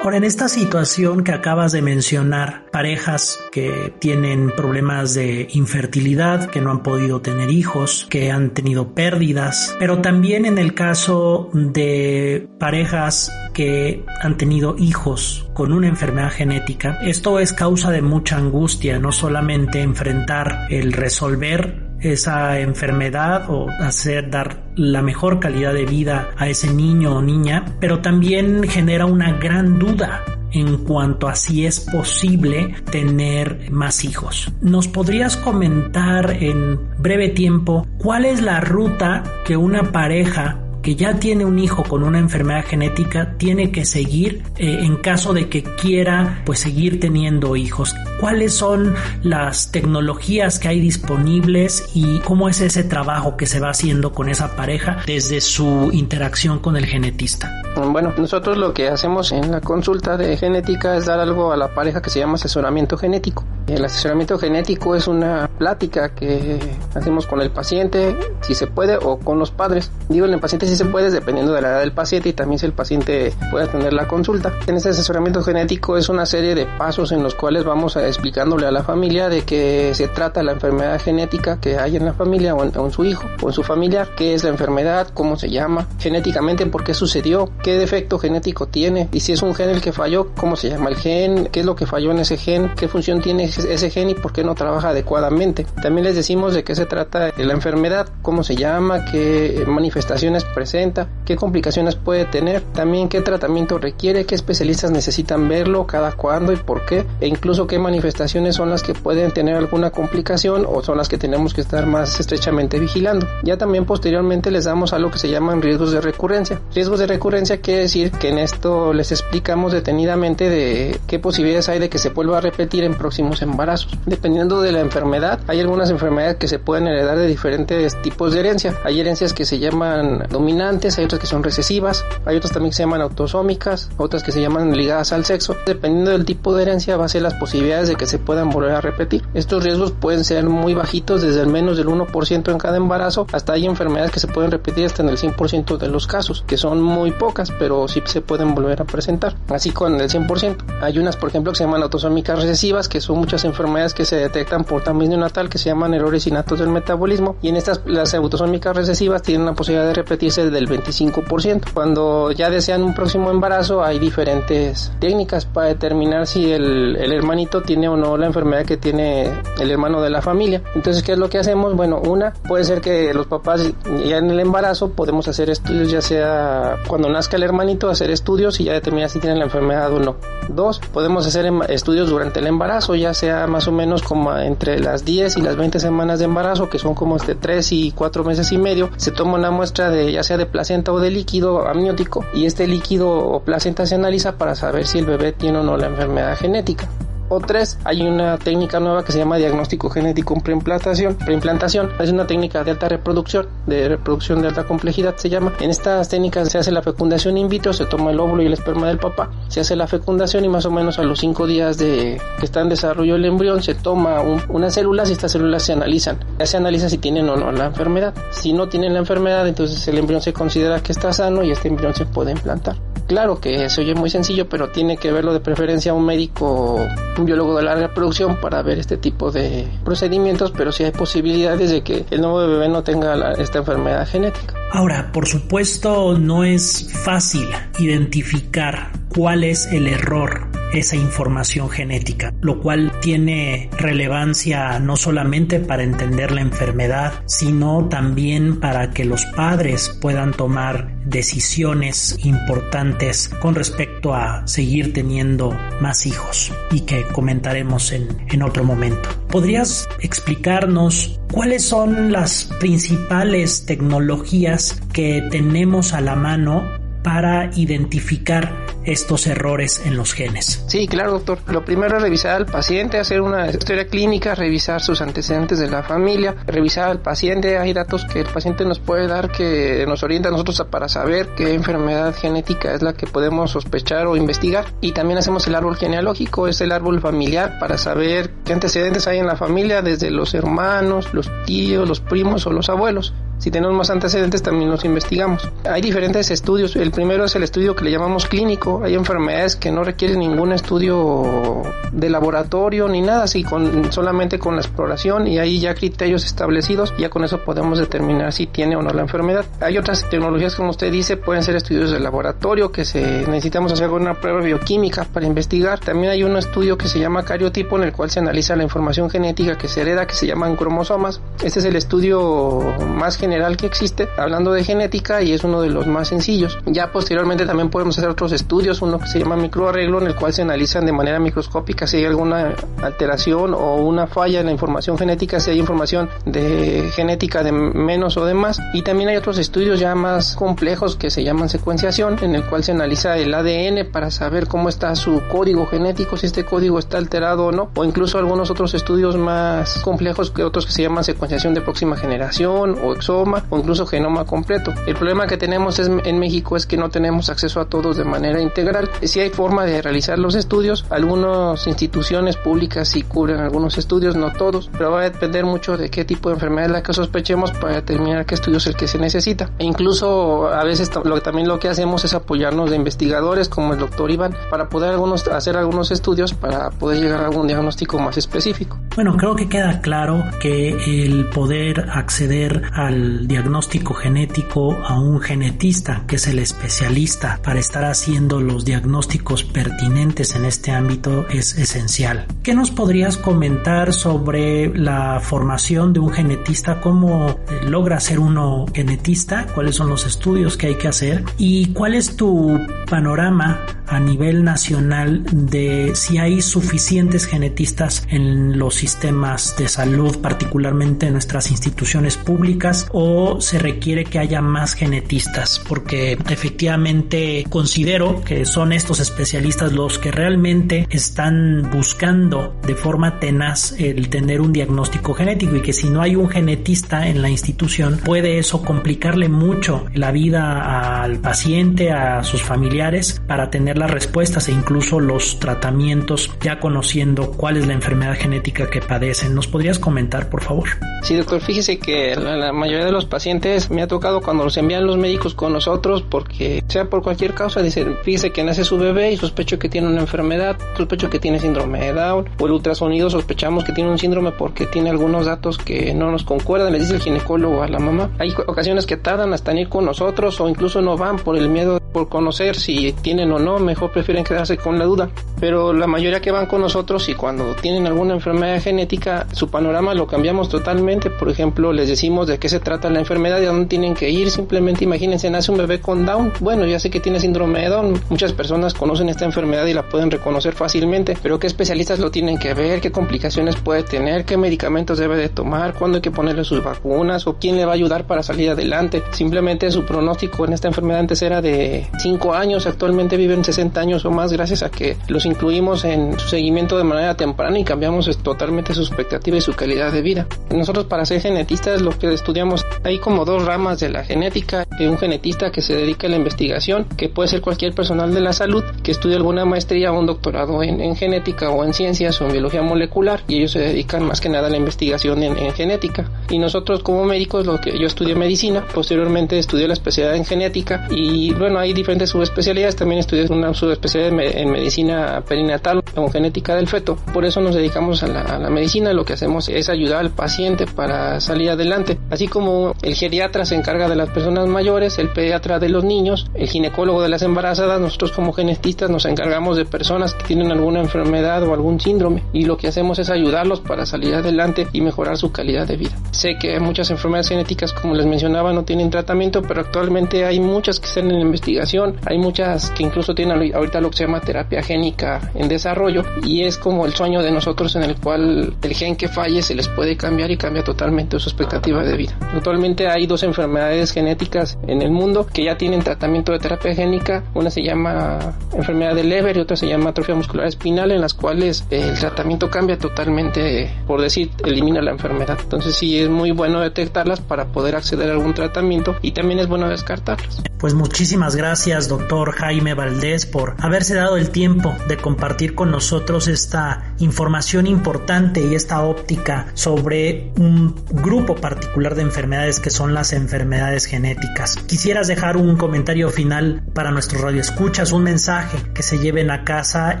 [0.02, 6.60] Ahora, en esta situación que acabas de mencionar, parejas que tienen problemas de infertilidad, que
[6.60, 12.48] no han podido tener hijos, que han tenido pérdidas, pero también en el caso de
[12.58, 18.98] parejas que han tenido hijos con una enfermedad genética, esto es causa de mucha angustia,
[18.98, 26.30] no solamente enfrentar el resolver esa enfermedad o hacer dar la mejor calidad de vida
[26.36, 31.66] a ese niño o niña, pero también genera una gran duda en cuanto a si
[31.66, 34.52] es posible tener más hijos.
[34.60, 41.14] ¿Nos podrías comentar en breve tiempo cuál es la ruta que una pareja que ya
[41.14, 45.62] tiene un hijo con una enfermedad genética tiene que seguir eh, en caso de que
[45.62, 47.94] quiera pues seguir teniendo hijos.
[48.20, 53.70] ¿Cuáles son las tecnologías que hay disponibles y cómo es ese trabajo que se va
[53.70, 57.62] haciendo con esa pareja desde su interacción con el genetista?
[57.76, 61.74] Bueno, nosotros lo que hacemos en la consulta de genética es dar algo a la
[61.74, 63.44] pareja que se llama asesoramiento genético.
[63.66, 66.58] El asesoramiento genético es una plática que
[66.94, 69.90] hacemos con el paciente, si se puede, o con los padres.
[70.08, 72.66] Digo, el paciente si se puede, dependiendo de la edad del paciente y también si
[72.66, 74.52] el paciente puede tener la consulta.
[74.66, 78.66] En este asesoramiento genético es una serie de pasos en los cuales vamos a explicándole
[78.66, 82.54] a la familia de qué se trata la enfermedad genética que hay en la familia
[82.54, 85.86] o en, su hijo o en su familiar, qué es la enfermedad, cómo se llama,
[85.98, 89.92] genéticamente por qué sucedió, qué defecto genético tiene y si es un gen el que
[89.92, 92.88] falló, cómo se llama el gen, qué es lo que falló en ese gen, qué
[92.88, 95.66] función tiene ese gen y por qué no trabaja adecuadamente.
[95.82, 101.08] También les decimos de qué se trata la enfermedad, cómo se llama, qué manifestaciones presenta,
[101.24, 106.56] qué complicaciones puede tener, también qué tratamiento requiere, qué especialistas necesitan verlo, cada cuándo y
[106.56, 110.98] por qué, e incluso qué manifestaciones son las que pueden tener alguna complicación o son
[110.98, 113.26] las que tenemos que estar más estrechamente vigilando.
[113.42, 116.60] Ya también posteriormente les damos algo que se llaman riesgos de recurrencia.
[116.74, 121.78] Riesgos de recurrencia quiere decir que en esto les explicamos detenidamente de qué posibilidades hay
[121.78, 123.92] de que se vuelva a repetir en próximos embarazos.
[124.06, 128.40] Dependiendo de la enfermedad, hay algunas enfermedades que se pueden heredar de diferentes tipos de
[128.40, 128.74] herencia.
[128.84, 132.76] Hay herencias que se llaman dominantes, hay otras que son recesivas, hay otras también que
[132.76, 135.56] se llaman autosómicas, otras que se llaman ligadas al sexo.
[135.66, 138.72] Dependiendo del tipo de herencia va a ser las posibilidades de que se puedan volver
[138.72, 139.22] a repetir.
[139.34, 143.54] Estos riesgos pueden ser muy bajitos, desde el menos del 1% en cada embarazo, hasta
[143.54, 146.80] hay enfermedades que se pueden repetir hasta en el 100% de los casos, que son
[146.80, 149.34] muy pocas, pero sí se pueden volver a presentar.
[149.48, 150.80] Así con el 100%.
[150.82, 154.16] Hay unas, por ejemplo, que se llaman autosómicas recesivas, que son muchas enfermedades que se
[154.16, 157.36] detectan por también natal, que se llaman errores innatos del metabolismo.
[157.42, 161.72] Y en estas, las autosómicas recesivas tienen la posibilidad de repetirse del 25%.
[161.72, 167.62] Cuando ya desean un próximo embarazo, hay diferentes técnicas para determinar si el, el hermanito
[167.62, 170.62] tiene o no la enfermedad que tiene el hermano de la familia.
[170.74, 171.74] Entonces, ¿qué es lo que hacemos?
[171.74, 173.72] Bueno, una, puede ser que los papás
[174.06, 178.60] ya en el embarazo podemos hacer estudios, ya sea cuando nazca el hermanito, hacer estudios
[178.60, 180.16] y ya determinar si tienen la enfermedad o no.
[180.48, 184.80] Dos, podemos hacer em, estudios durante el embarazo, ya sea más o menos como entre
[184.80, 188.24] las 10 y las 20 semanas de embarazo, que son como este 3 y 4
[188.24, 188.90] meses y medio.
[188.96, 192.66] Se toma una muestra de ya sea de placenta o de líquido amniótico y este
[192.66, 196.36] líquido o placenta se analiza para saber si el bebé tiene o no la enfermedad
[196.36, 196.88] genética
[197.32, 201.14] o tres, hay una técnica nueva que se llama diagnóstico genético en preimplantación.
[201.14, 205.52] Preimplantación es una técnica de alta reproducción, de reproducción de alta complejidad se llama.
[205.60, 208.52] En estas técnicas se hace la fecundación in vitro, se toma el óvulo y el
[208.52, 211.78] esperma del papá, se hace la fecundación y más o menos a los cinco días
[211.78, 215.72] de que está en desarrollo el embrión se toma unas células y estas células se
[215.72, 216.18] analizan.
[216.38, 218.14] Ya se analiza si tienen o no la enfermedad.
[218.30, 221.68] Si no tienen la enfermedad, entonces el embrión se considera que está sano y este
[221.68, 222.76] embrión se puede implantar.
[223.06, 226.78] Claro que se oye muy sencillo, pero tiene que verlo de preferencia un médico,
[227.18, 231.70] un biólogo de larga producción para ver este tipo de procedimientos, pero sí hay posibilidades
[231.70, 234.54] de que el nuevo bebé no tenga esta enfermedad genética.
[234.72, 242.60] Ahora, por supuesto, no es fácil identificar cuál es el error esa información genética, lo
[242.60, 249.88] cual tiene relevancia no solamente para entender la enfermedad, sino también para que los padres
[250.00, 258.08] puedan tomar decisiones importantes con respecto a seguir teniendo más hijos y que comentaremos en,
[258.28, 259.08] en otro momento.
[259.28, 269.26] ¿Podrías explicarnos cuáles son las principales tecnologías que tenemos a la mano para identificar estos
[269.26, 270.64] errores en los genes.
[270.66, 271.38] Sí, claro, doctor.
[271.46, 275.82] Lo primero es revisar al paciente, hacer una historia clínica, revisar sus antecedentes de la
[275.82, 277.58] familia, revisar al paciente.
[277.58, 281.28] Hay datos que el paciente nos puede dar que nos orienta a nosotros para saber
[281.36, 284.66] qué enfermedad genética es la que podemos sospechar o investigar.
[284.80, 289.18] Y también hacemos el árbol genealógico, es el árbol familiar para saber qué antecedentes hay
[289.18, 293.14] en la familia, desde los hermanos, los tíos, los primos o los abuelos.
[293.42, 295.50] Si tenemos más antecedentes también los investigamos.
[295.68, 296.76] Hay diferentes estudios.
[296.76, 298.82] El primero es el estudio que le llamamos clínico.
[298.84, 304.54] Hay enfermedades que no requieren ningún estudio de laboratorio ni nada, así con, solamente con
[304.54, 308.82] la exploración y ahí ya criterios establecidos, ya con eso podemos determinar si tiene o
[308.82, 309.44] no la enfermedad.
[309.60, 313.90] Hay otras tecnologías, como usted dice, pueden ser estudios de laboratorio que se necesitamos hacer
[313.90, 315.80] una prueba bioquímica para investigar.
[315.80, 319.10] También hay un estudio que se llama cariotipo en el cual se analiza la información
[319.10, 321.20] genética que se hereda, que se llaman cromosomas.
[321.42, 322.62] Este es el estudio
[322.94, 326.58] más general general que existe hablando de genética y es uno de los más sencillos.
[326.66, 330.34] Ya posteriormente también podemos hacer otros estudios, uno que se llama microarreglo en el cual
[330.34, 334.98] se analizan de manera microscópica si hay alguna alteración o una falla en la información
[334.98, 338.60] genética, si hay información de genética de menos o de más.
[338.74, 342.64] Y también hay otros estudios ya más complejos que se llaman secuenciación en el cual
[342.64, 346.98] se analiza el ADN para saber cómo está su código genético, si este código está
[346.98, 351.02] alterado o no, o incluso algunos otros estudios más complejos que otros que se llaman
[351.02, 354.72] secuenciación de próxima generación o exo o incluso genoma completo.
[354.86, 358.40] El problema que tenemos en México es que no tenemos acceso a todos de manera
[358.40, 358.88] integral.
[359.02, 364.32] Si hay forma de realizar los estudios, algunas instituciones públicas sí cubren algunos estudios, no
[364.32, 367.52] todos, pero va a depender mucho de qué tipo de enfermedad es la que sospechemos
[367.52, 369.50] para determinar qué estudio es el que se necesita.
[369.58, 374.10] E incluso a veces también lo que hacemos es apoyarnos de investigadores como el doctor
[374.10, 378.78] Iván para poder algunos, hacer algunos estudios para poder llegar a algún diagnóstico más específico.
[378.94, 380.70] Bueno, creo que queda claro que
[381.04, 387.84] el poder acceder al diagnóstico genético a un genetista, que es el especialista para estar
[387.84, 392.26] haciendo los diagnósticos pertinentes en este ámbito, es esencial.
[392.42, 396.80] ¿Qué nos podrías comentar sobre la formación de un genetista?
[396.80, 399.46] ¿Cómo logra ser uno genetista?
[399.54, 401.24] ¿Cuáles son los estudios que hay que hacer?
[401.38, 408.74] ¿Y cuál es tu panorama a nivel nacional de si hay suficientes genetistas en los
[408.74, 415.62] sistemas de salud, particularmente en nuestras instituciones públicas, o se requiere que haya más genetistas,
[415.68, 423.72] porque efectivamente considero que son estos especialistas los que realmente están buscando de forma tenaz
[423.78, 428.00] el tener un diagnóstico genético y que si no hay un genetista en la institución
[428.04, 434.48] puede eso complicarle mucho la vida al paciente, a sus familiares para tener las respuestas
[434.48, 439.34] e incluso los tratamientos ya conociendo cuál es la enfermedad genética que padecen.
[439.34, 440.68] ¿Nos podrías comentar, por favor?
[441.02, 444.86] Sí, doctor, fíjese que la, mayoría de los pacientes me ha tocado cuando los envían
[444.86, 449.12] los médicos con nosotros porque sea por cualquier causa, dicen, fíjese que nace su bebé
[449.12, 453.10] y sospecho que tiene una enfermedad, sospecho que tiene síndrome de Down o el ultrasonido
[453.10, 456.94] sospechamos que tiene un síndrome porque tiene algunos datos que no nos concuerdan, le dice
[456.94, 458.10] el ginecólogo a la mamá.
[458.18, 461.48] Hay ocasiones que tardan hasta en ir con nosotros o incluso no van por el
[461.48, 465.10] miedo por conocer si tienen o no, mejor prefieren quedarse con la duda.
[465.38, 469.94] Pero la mayoría que van con nosotros y cuando tienen alguna enfermedad genética, su panorama
[469.94, 471.10] lo cambiamos totalmente.
[471.10, 474.30] Por ejemplo, les decimos de qué se trata la enfermedad y a tienen que ir.
[474.30, 476.32] Simplemente imagínense, nace un bebé con Down.
[476.40, 478.00] Bueno, ya sé que tiene síndrome de Down.
[478.08, 481.16] Muchas personas conocen esta enfermedad y la pueden reconocer fácilmente.
[481.22, 485.28] Pero qué especialistas lo tienen que ver, qué complicaciones puede tener, qué medicamentos debe de
[485.28, 488.50] tomar, cuándo hay que ponerle sus vacunas o quién le va a ayudar para salir
[488.50, 489.02] adelante.
[489.12, 494.04] Simplemente su pronóstico en esta enfermedad antes era de 5 años, actualmente viven 60 años
[494.04, 498.16] o más gracias a que los incluimos en su seguimiento de manera temprana y cambiamos
[498.18, 500.26] totalmente su expectativa y su calidad de vida.
[500.50, 504.98] Nosotros para ser genetistas lo que estudiamos hay como dos ramas de la genética, un
[504.98, 508.64] genetista que se dedica a la investigación, que puede ser cualquier personal de la salud
[508.82, 512.62] que estudie alguna maestría o un doctorado en, genética o en ciencias o en biología
[512.62, 516.10] molecular y ellos se dedican más que nada a la investigación en, genética.
[516.30, 520.86] Y nosotros como médicos, lo que yo estudié medicina, posteriormente estudié la especialidad en genética
[520.90, 526.66] y bueno, hay diferentes subespecialidades, también estudié una subespecialidad en medicina perinatal o genética del
[526.66, 526.96] feto.
[527.12, 530.10] Por eso nos dedicamos a la, a la medicina, lo que hacemos es ayudar al
[530.10, 532.51] paciente para salir adelante, así como
[532.82, 537.02] el geriatra se encarga de las personas mayores, el pediatra de los niños, el ginecólogo
[537.02, 541.54] de las embarazadas, nosotros como genetistas nos encargamos de personas que tienen alguna enfermedad o
[541.54, 545.66] algún síndrome y lo que hacemos es ayudarlos para salir adelante y mejorar su calidad
[545.66, 545.96] de vida.
[546.10, 550.80] Sé que muchas enfermedades genéticas, como les mencionaba, no tienen tratamiento, pero actualmente hay muchas
[550.80, 554.62] que están en investigación, hay muchas que incluso tienen ahorita lo que se llama terapia
[554.62, 558.96] génica en desarrollo y es como el sueño de nosotros en el cual el gen
[558.96, 562.18] que falle se les puede cambiar y cambia totalmente su expectativa de vida.
[562.42, 567.22] Actualmente hay dos enfermedades genéticas en el mundo que ya tienen tratamiento de terapia génica,
[567.34, 571.14] una se llama enfermedad de Leber y otra se llama atrofia muscular espinal en las
[571.14, 575.38] cuales el tratamiento cambia totalmente, por decir, elimina la enfermedad.
[575.40, 579.46] Entonces sí es muy bueno detectarlas para poder acceder a algún tratamiento y también es
[579.46, 580.42] bueno descartarlas.
[580.58, 586.26] Pues muchísimas gracias, doctor Jaime Valdés, por haberse dado el tiempo de compartir con nosotros
[586.26, 593.12] esta información importante y esta óptica sobre un grupo particular de enfermedades que son las
[593.12, 594.56] enfermedades genéticas.
[594.66, 600.00] Quisieras dejar un comentario final para nuestros radioescuchas, un mensaje que se lleven a casa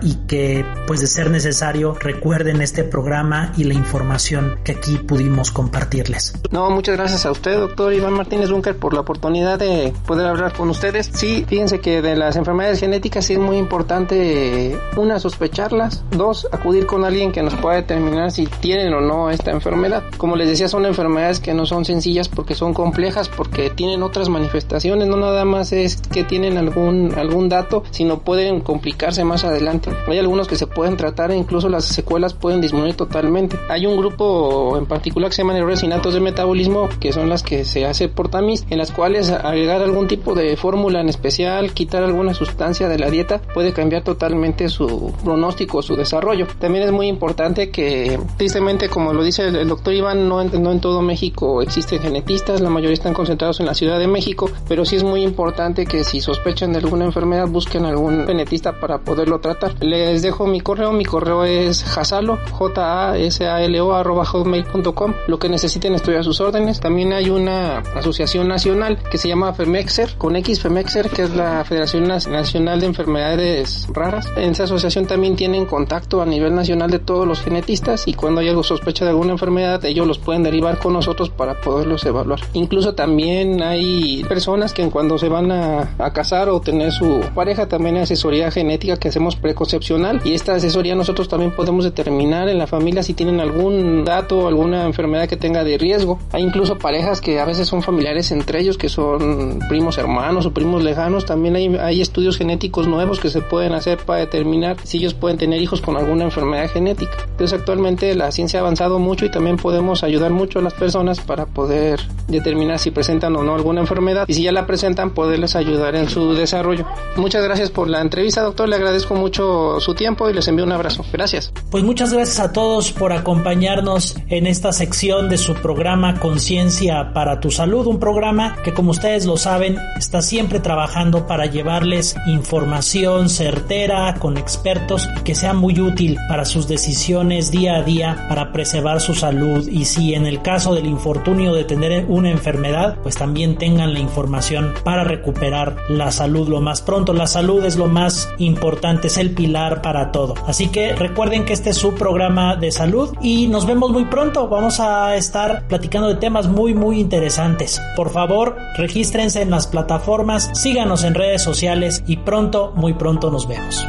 [0.00, 5.50] y que, pues de ser necesario, recuerden este programa y la información que aquí pudimos
[5.50, 6.32] compartirles.
[6.50, 10.54] No, muchas gracias a usted, doctor Iván Martínez Bunker, por la oportunidad de poder hablar
[10.54, 11.10] con ustedes.
[11.12, 16.86] Sí, fíjense que de las enfermedades genéticas sí es muy importante, una, sospecharlas, dos, acudir
[16.86, 20.02] con alguien que nos pueda determinar si tienen o no esta enfermedad.
[20.16, 24.28] Como les decía, son enfermedades que no son sencillas porque son complejas, porque tienen otras
[24.28, 29.90] manifestaciones, no nada más es que tienen algún, algún dato, sino pueden complicarse más adelante.
[30.08, 33.58] Hay algunos que se pueden tratar incluso las secuelas pueden disminuir totalmente.
[33.68, 37.42] Hay un grupo en particular que se llama errores innatos de metabolismo, que son las
[37.42, 41.72] que se hace por tamiz, en las cuales agregar algún tipo de fórmula en especial,
[41.72, 46.46] quitar alguna sustancia de la dieta, puede cambiar totalmente su pronóstico, su desarrollo.
[46.58, 50.72] También es muy importante que, tristemente, como lo dice el, doctor Iván, no en, no
[50.72, 54.84] en todo México existen genetistas, la mayoría están concentrados en la Ciudad de México, pero
[54.84, 59.40] sí es muy importante que si sospechan de alguna enfermedad busquen algún genetista para poderlo
[59.40, 59.82] tratar.
[59.82, 65.14] Les dejo mi correo, mi correo es jasalo, j a s a l o hotmail.com.
[65.28, 66.80] Lo que necesiten estoy a sus órdenes.
[66.80, 71.64] También hay una asociación nacional que se llama FEMEXER, con X FEMEXER, que es la
[71.64, 74.28] Federación Nacional de Enfermedades Raras.
[74.36, 78.40] En esa asociación también tienen contacto a nivel nacional de todos los genetistas y cuando
[78.40, 81.60] hay algo sospecha de alguna enfermedad, ellos los pueden derivar con nosotros para
[81.92, 82.40] poderlos evaluar.
[82.54, 87.66] Incluso también hay personas que cuando se van a, a casar o tener su pareja,
[87.66, 92.58] también hay asesoría genética que hacemos preconcepcional y esta asesoría nosotros también podemos determinar en
[92.58, 96.18] la familia si tienen algún dato, alguna enfermedad que tenga de riesgo.
[96.32, 100.52] Hay incluso parejas que a veces son familiares entre ellos, que son primos hermanos o
[100.52, 101.24] primos lejanos.
[101.24, 105.38] También hay, hay estudios genéticos nuevos que se pueden hacer para determinar si ellos pueden
[105.38, 107.12] tener hijos con alguna enfermedad genética.
[107.30, 111.20] Entonces actualmente la ciencia ha avanzado mucho y también podemos ayudar mucho a las personas
[111.20, 111.81] para poder
[112.28, 116.08] determinar si presentan o no alguna enfermedad y si ya la presentan poderles ayudar en
[116.08, 116.86] su desarrollo.
[117.16, 118.68] Muchas gracias por la entrevista, doctor.
[118.68, 121.04] Le agradezco mucho su tiempo y les envío un abrazo.
[121.12, 121.52] Gracias.
[121.70, 127.40] Pues muchas gracias a todos por acompañarnos en esta sección de su programa Conciencia para
[127.40, 133.28] tu Salud, un programa que como ustedes lo saben está siempre trabajando para llevarles información
[133.28, 139.00] certera con expertos que sea muy útil para sus decisiones día a día para preservar
[139.00, 143.56] su salud y si en el caso del infortunio de tener una enfermedad pues también
[143.56, 147.12] tengan la información para recuperar la salud lo más pronto.
[147.12, 150.34] La salud es lo más importante, es el pilar para todo.
[150.46, 154.48] Así que recuerden que este es su programa de salud y nos vemos muy pronto.
[154.48, 157.80] Vamos a estar platicando de temas muy muy interesantes.
[157.96, 163.48] Por favor, regístrense en las plataformas, síganos en redes sociales y pronto, muy pronto nos
[163.48, 163.86] vemos.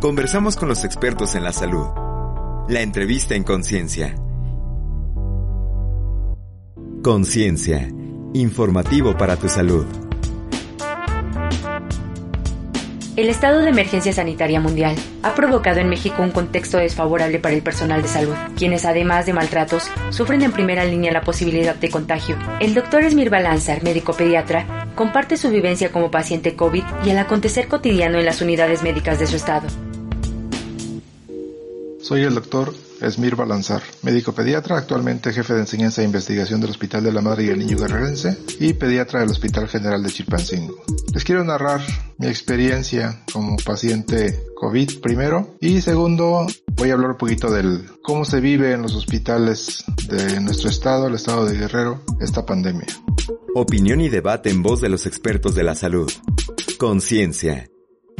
[0.00, 1.86] Conversamos con los expertos en la salud.
[2.68, 4.16] La entrevista en conciencia.
[7.02, 7.90] Conciencia.
[8.32, 9.84] Informativo para tu salud.
[13.16, 17.62] El estado de emergencia sanitaria mundial ha provocado en México un contexto desfavorable para el
[17.62, 22.38] personal de salud, quienes además de maltratos, sufren en primera línea la posibilidad de contagio.
[22.60, 27.66] El doctor Esmir Balanzar, médico pediatra, comparte su vivencia como paciente COVID y el acontecer
[27.66, 29.66] cotidiano en las unidades médicas de su estado.
[32.00, 37.02] Soy el doctor Esmir Balanzar, médico pediatra, actualmente jefe de enseñanza e investigación del Hospital
[37.02, 40.82] de la Madre y el Niño Guerrerense y pediatra del Hospital General de Chilpancingo.
[41.12, 41.80] Les quiero narrar
[42.18, 48.24] mi experiencia como paciente COVID primero y segundo voy a hablar un poquito del cómo
[48.24, 52.86] se vive en los hospitales de nuestro estado, el estado de Guerrero, esta pandemia.
[53.54, 56.10] Opinión y debate en voz de los expertos de la salud.
[56.78, 57.68] Conciencia.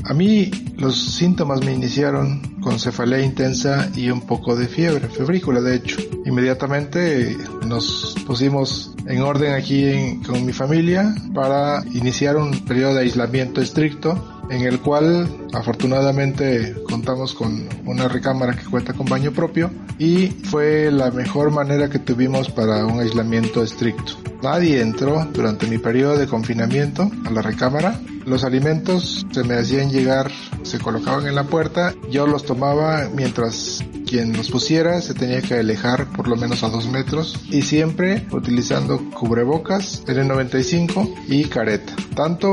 [0.04, 5.60] A mí los síntomas me iniciaron con cefalea intensa y un poco de fiebre, febrícula
[5.60, 5.98] de hecho.
[6.24, 7.36] Inmediatamente
[7.66, 14.31] nos pusimos en orden aquí con mi familia para iniciar un periodo de aislamiento estricto
[14.50, 20.90] en el cual afortunadamente contamos con una recámara que cuenta con baño propio y fue
[20.90, 24.14] la mejor manera que tuvimos para un aislamiento estricto.
[24.42, 28.00] Nadie entró durante mi periodo de confinamiento a la recámara.
[28.26, 30.30] Los alimentos se me hacían llegar,
[30.62, 35.54] se colocaban en la puerta, yo los tomaba mientras quien los pusiera se tenía que
[35.54, 41.94] alejar por lo menos a dos metros y siempre utilizando cubrebocas, N95 y careta.
[42.14, 42.50] Tanto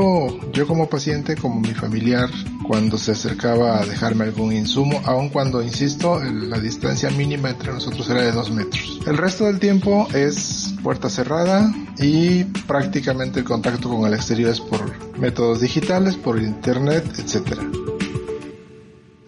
[0.52, 2.30] yo como paciente como mi familiar
[2.66, 8.08] cuando se acercaba a dejarme algún insumo, aun cuando, insisto, la distancia mínima entre nosotros
[8.08, 8.98] era de dos metros.
[9.06, 14.60] El resto del tiempo es puerta cerrada y prácticamente el contacto con el exterior es
[14.60, 17.60] por métodos digitales, por internet, etc.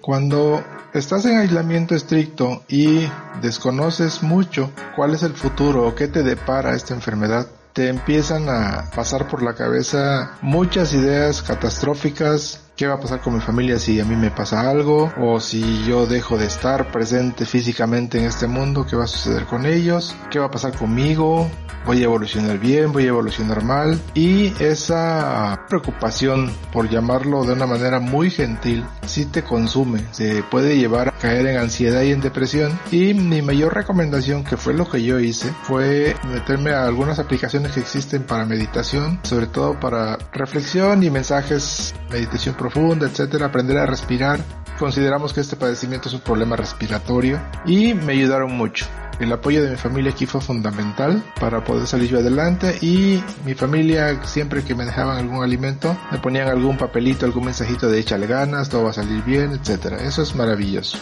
[0.00, 0.64] Cuando
[0.94, 3.06] estás en aislamiento estricto y
[3.40, 8.90] desconoces mucho cuál es el futuro o qué te depara esta enfermedad, te empiezan a
[8.94, 14.00] pasar por la cabeza muchas ideas catastróficas qué va a pasar con mi familia si
[14.00, 18.46] a mí me pasa algo o si yo dejo de estar presente físicamente en este
[18.46, 21.50] mundo, qué va a suceder con ellos, qué va a pasar conmigo,
[21.84, 27.66] voy a evolucionar bien, voy a evolucionar mal y esa preocupación por llamarlo de una
[27.66, 32.20] manera muy gentil si te consume, se puede llevar a caer en ansiedad y en
[32.20, 32.78] depresión.
[32.90, 37.72] Y mi mayor recomendación que fue lo que yo hice fue meterme a algunas aplicaciones
[37.72, 43.86] que existen para meditación, sobre todo para reflexión y mensajes, meditación profunda, etcétera, aprender a
[43.86, 44.38] respirar.
[44.78, 48.86] Consideramos que este padecimiento es un problema respiratorio y me ayudaron mucho.
[49.18, 53.54] El apoyo de mi familia aquí fue fundamental para poder salir yo adelante y mi
[53.54, 58.26] familia siempre que me dejaban algún alimento me ponían algún papelito, algún mensajito de échale
[58.26, 59.98] ganas, todo va a salir bien, etcétera.
[59.98, 60.98] Eso es maravilloso.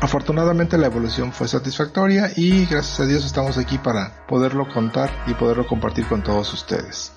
[0.00, 5.34] Afortunadamente la evolución fue satisfactoria y gracias a Dios estamos aquí para poderlo contar y
[5.34, 7.12] poderlo compartir con todos ustedes.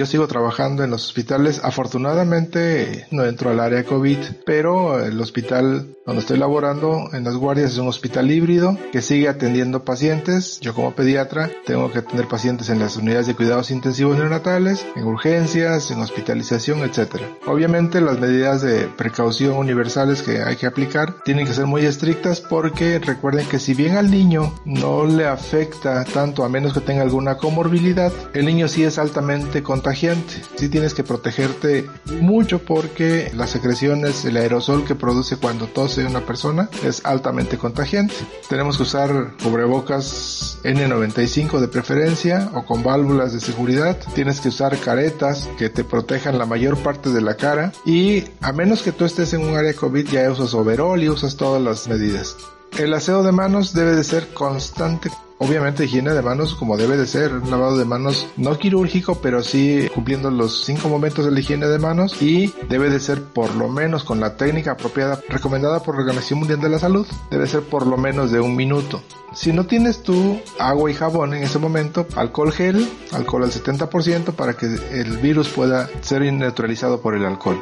[0.00, 1.60] Yo sigo trabajando en los hospitales.
[1.62, 7.72] Afortunadamente no entro al área COVID, pero el hospital donde estoy laborando en las guardias
[7.72, 10.58] es un hospital híbrido que sigue atendiendo pacientes.
[10.60, 15.04] Yo como pediatra tengo que atender pacientes en las unidades de cuidados intensivos neonatales, en
[15.04, 17.16] urgencias, en hospitalización, etc.
[17.46, 22.40] Obviamente las medidas de precaución universales que hay que aplicar tienen que ser muy estrictas
[22.40, 27.02] porque recuerden que si bien al niño no le afecta tanto a menos que tenga
[27.02, 31.86] alguna comorbilidad, el niño sí es altamente contagioso si tienes que protegerte
[32.20, 38.14] mucho porque las secreciones, el aerosol que produce cuando tose una persona es altamente contagiante.
[38.48, 43.98] Tenemos que usar cubrebocas N95 de preferencia o con válvulas de seguridad.
[44.14, 48.52] Tienes que usar caretas que te protejan la mayor parte de la cara y a
[48.52, 51.88] menos que tú estés en un área COVID ya usas overall y usas todas las
[51.88, 52.36] medidas.
[52.78, 55.10] El aseo de manos debe de ser constante
[55.42, 59.42] Obviamente higiene de manos como debe de ser, un lavado de manos no quirúrgico, pero
[59.42, 63.54] sí cumpliendo los cinco momentos de la higiene de manos y debe de ser por
[63.54, 67.46] lo menos con la técnica apropiada recomendada por la Organización Mundial de la Salud, debe
[67.46, 69.02] ser por lo menos de un minuto.
[69.32, 74.34] Si no tienes tú agua y jabón en ese momento, alcohol gel, alcohol al 70%
[74.34, 77.58] para que el virus pueda ser neutralizado por el alcohol.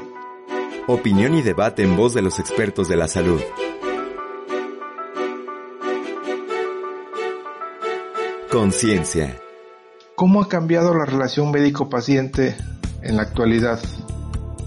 [0.89, 3.41] Opinión y debate en voz de los expertos de la salud.
[8.51, 9.38] Conciencia.
[10.14, 12.57] ¿Cómo ha cambiado la relación médico-paciente
[13.03, 13.78] en la actualidad?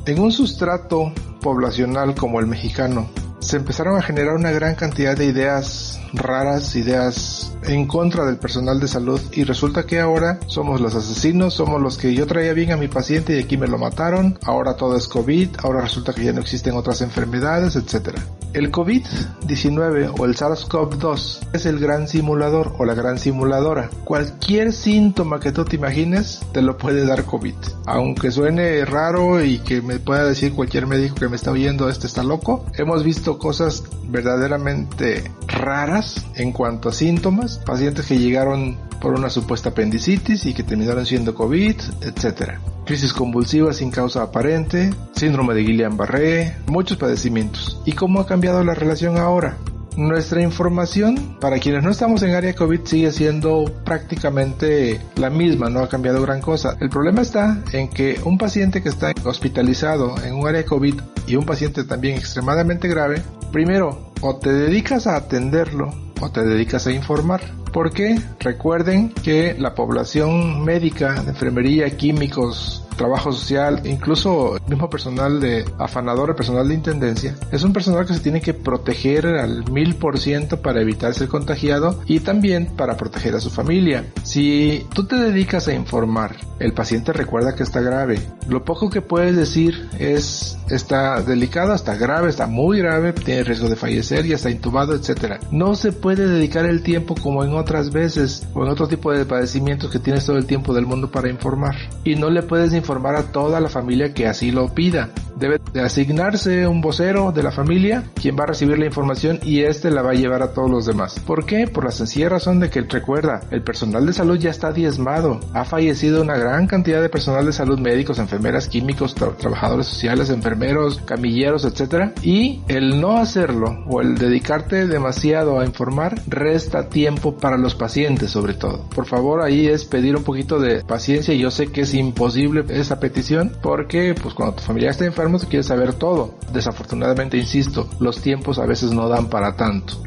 [0.05, 1.11] En un sustrato
[1.41, 3.09] poblacional como el mexicano,
[3.39, 8.79] se empezaron a generar una gran cantidad de ideas raras, ideas en contra del personal
[8.79, 12.71] de salud y resulta que ahora somos los asesinos, somos los que yo traía bien
[12.71, 16.23] a mi paciente y aquí me lo mataron, ahora todo es COVID, ahora resulta que
[16.23, 18.15] ya no existen otras enfermedades, etc.
[18.54, 23.89] El COVID-19 o el SARS-CoV-2 es el gran simulador o la gran simuladora.
[24.04, 27.56] Cualquier síntoma que tú te imagines te lo puede dar COVID.
[27.86, 32.08] Aunque suene raro y que me pueda decir cualquier médico que me está oyendo, este
[32.08, 39.14] está loco, hemos visto cosas verdaderamente raras en cuanto a síntomas, pacientes que llegaron por
[39.16, 42.60] una supuesta apendicitis y que terminaron siendo COVID, etc.
[42.86, 47.82] crisis convulsiva sin causa aparente, síndrome de Guillain-Barré, muchos padecimientos.
[47.86, 49.58] ¿Y cómo ha cambiado la relación ahora?
[49.97, 55.82] Nuestra información para quienes no estamos en área COVID sigue siendo prácticamente la misma, no
[55.82, 56.78] ha cambiado gran cosa.
[56.80, 60.95] El problema está en que un paciente que está hospitalizado en un área COVID
[61.28, 63.22] y un paciente también extremadamente grave,
[63.52, 67.61] primero o te dedicas a atenderlo o te dedicas a informar.
[67.72, 75.39] Porque recuerden que la población médica, de enfermería, químicos, trabajo social, incluso el mismo personal
[75.39, 79.69] de afanador, el personal de intendencia, es un personal que se tiene que proteger al
[79.72, 84.05] mil por ciento para evitar ser contagiado y también para proteger a su familia.
[84.24, 88.19] Si tú te dedicas a informar, el paciente recuerda que está grave.
[88.47, 93.67] Lo poco que puedes decir es está delicado, está grave, está muy grave, tiene riesgo
[93.67, 95.39] de fallecer, ya está intubado, etcétera.
[95.51, 99.26] No se puede dedicar el tiempo como en otras veces o en otro tipo de
[99.26, 101.76] padecimientos que tienes todo el tiempo del mundo para informar.
[102.03, 105.09] Y no le puedes informar a toda la familia que así lo pida.
[105.38, 109.61] Debe de asignarse un vocero de la familia quien va a recibir la información y
[109.61, 111.19] este la va a llevar a todos los demás.
[111.19, 111.67] ¿Por qué?
[111.67, 115.39] Por la sencilla razón de que recuerda, el personal de salud ya está diezmado.
[115.53, 120.99] Ha fallecido una gran cantidad de personal de salud, médicos, enfermeras, químicos, trabajadores sociales, enfermeros,
[121.05, 122.13] camilleros, etcétera.
[122.21, 128.32] Y el no hacerlo o el dedicarte demasiado a informar resta tiempo para los pacientes
[128.32, 128.89] sobre todo.
[128.93, 131.34] Por favor, ahí es pedir un poquito de paciencia.
[131.34, 135.67] Yo sé que es imposible esa petición porque pues cuando tu familia está enferma quieres
[135.67, 136.36] saber todo.
[136.53, 140.01] Desafortunadamente, insisto, los tiempos a veces no dan para tanto.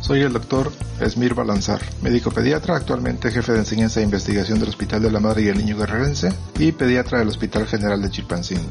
[0.00, 5.02] Soy el doctor Esmir Balanzar, médico pediatra, actualmente jefe de enseñanza e investigación del Hospital
[5.02, 8.70] de la Madre y el Niño Guerrerense y pediatra del Hospital General de Chilpancingo.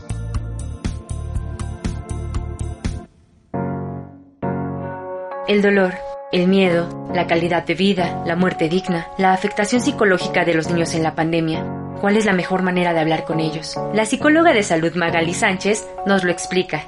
[5.47, 5.93] El dolor,
[6.31, 10.93] el miedo, la calidad de vida, la muerte digna, la afectación psicológica de los niños
[10.93, 11.88] en la pandemia.
[11.99, 13.75] ¿Cuál es la mejor manera de hablar con ellos?
[13.93, 16.83] La psicóloga de salud Magali Sánchez nos lo explica.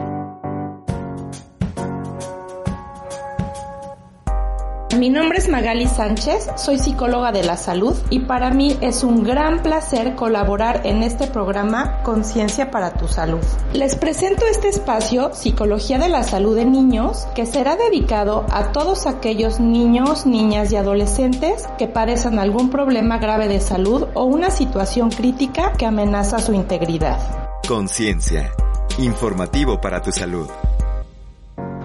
[4.97, 9.23] Mi nombre es Magali Sánchez, soy psicóloga de la salud y para mí es un
[9.23, 13.39] gran placer colaborar en este programa Conciencia para tu Salud.
[13.73, 19.07] Les presento este espacio Psicología de la Salud de Niños que será dedicado a todos
[19.07, 25.09] aquellos niños, niñas y adolescentes que padecen algún problema grave de salud o una situación
[25.09, 27.17] crítica que amenaza su integridad.
[27.65, 28.51] Conciencia,
[28.99, 30.49] informativo para tu salud.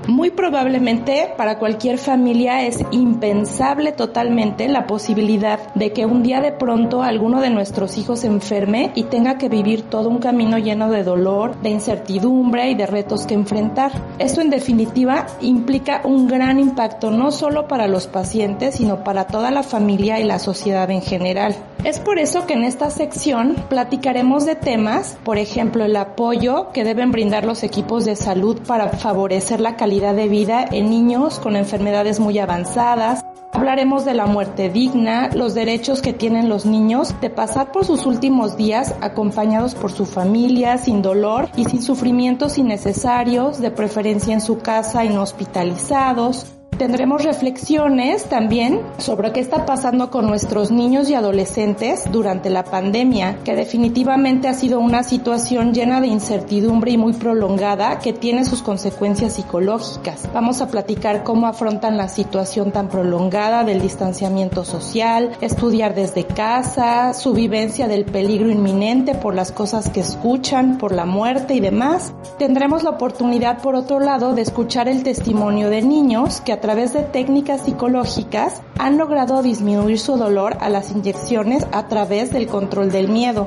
[0.06, 6.52] Muy probablemente para cualquier familia es impensable totalmente la posibilidad de que un día de
[6.52, 10.90] pronto alguno de nuestros hijos se enferme y tenga que vivir todo un camino lleno
[10.90, 13.90] de dolor, de incertidumbre y de retos que enfrentar.
[14.20, 19.50] Esto en definitiva implica un gran impacto no solo para los pacientes, sino para toda
[19.50, 21.56] la familia y la sociedad en general.
[21.82, 26.84] Es por eso que en esta sección platicaremos de temas, por ejemplo, el apoyo que
[26.84, 31.56] deben brindar los equipos de salud para favorecer la calidad de vida en niños con
[31.56, 33.24] enfermedades muy avanzadas.
[33.52, 38.04] Hablaremos de la muerte digna, los derechos que tienen los niños de pasar por sus
[38.04, 44.42] últimos días acompañados por su familia, sin dolor y sin sufrimientos innecesarios, de preferencia en
[44.42, 46.55] su casa y no hospitalizados.
[46.78, 53.38] Tendremos reflexiones también sobre qué está pasando con nuestros niños y adolescentes durante la pandemia,
[53.44, 58.60] que definitivamente ha sido una situación llena de incertidumbre y muy prolongada que tiene sus
[58.60, 60.28] consecuencias psicológicas.
[60.34, 67.14] Vamos a platicar cómo afrontan la situación tan prolongada del distanciamiento social, estudiar desde casa,
[67.14, 72.12] su vivencia del peligro inminente por las cosas que escuchan, por la muerte y demás.
[72.38, 76.92] Tendremos la oportunidad, por otro lado, de escuchar el testimonio de niños que a través
[76.92, 82.90] de técnicas psicológicas han logrado disminuir su dolor a las inyecciones a través del control
[82.90, 83.46] del miedo.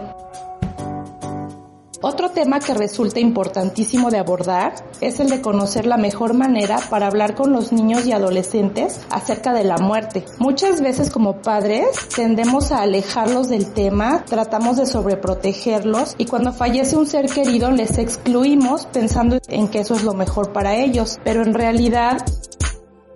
[2.01, 7.07] Otro tema que resulta importantísimo de abordar es el de conocer la mejor manera para
[7.07, 10.24] hablar con los niños y adolescentes acerca de la muerte.
[10.38, 16.95] Muchas veces como padres tendemos a alejarlos del tema, tratamos de sobreprotegerlos y cuando fallece
[16.95, 21.43] un ser querido les excluimos pensando en que eso es lo mejor para ellos, pero
[21.43, 22.26] en realidad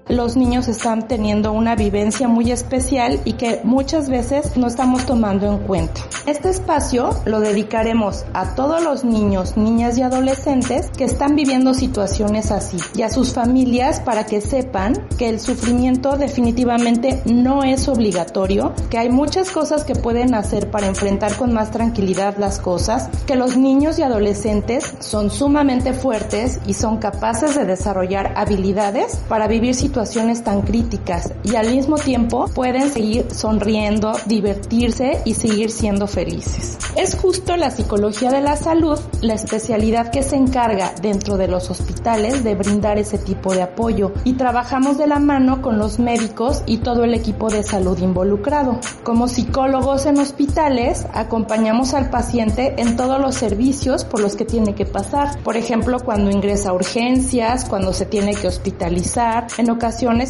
[0.09, 5.47] los niños están teniendo una vivencia muy especial y que muchas veces no estamos tomando
[5.47, 6.01] en cuenta.
[6.25, 12.51] Este espacio lo dedicaremos a todos los niños, niñas y adolescentes que están viviendo situaciones
[12.51, 18.73] así y a sus familias para que sepan que el sufrimiento definitivamente no es obligatorio,
[18.89, 23.35] que hay muchas cosas que pueden hacer para enfrentar con más tranquilidad las cosas, que
[23.35, 29.75] los niños y adolescentes son sumamente fuertes y son capaces de desarrollar habilidades para vivir
[29.75, 36.07] situaciones situaciones tan críticas y al mismo tiempo pueden seguir sonriendo, divertirse y seguir siendo
[36.07, 36.79] felices.
[36.95, 41.69] Es justo la psicología de la salud la especialidad que se encarga dentro de los
[41.69, 46.63] hospitales de brindar ese tipo de apoyo y trabajamos de la mano con los médicos
[46.65, 48.79] y todo el equipo de salud involucrado.
[49.03, 54.73] Como psicólogos en hospitales, acompañamos al paciente en todos los servicios por los que tiene
[54.73, 55.39] que pasar.
[55.43, 59.82] Por ejemplo, cuando ingresa a urgencias, cuando se tiene que hospitalizar, en ocasiones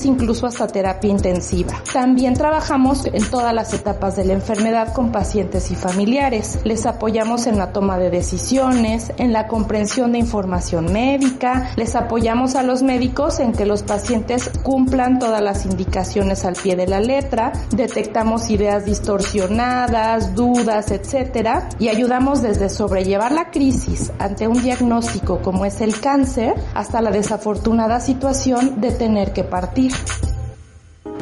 [0.06, 1.74] incluso hasta terapia intensiva.
[1.92, 6.60] También trabajamos en todas las etapas de la enfermedad con pacientes y familiares.
[6.64, 12.56] Les apoyamos en la toma de decisiones, en la comprensión de información médica, les apoyamos
[12.56, 17.00] a los médicos en que los pacientes cumplan todas las indicaciones al pie de la
[17.00, 25.42] letra, detectamos ideas distorsionadas, dudas, etcétera, y ayudamos desde sobrellevar la crisis ante un diagnóstico
[25.42, 29.94] como es el cáncer hasta la desafortunada situación de tener que partir.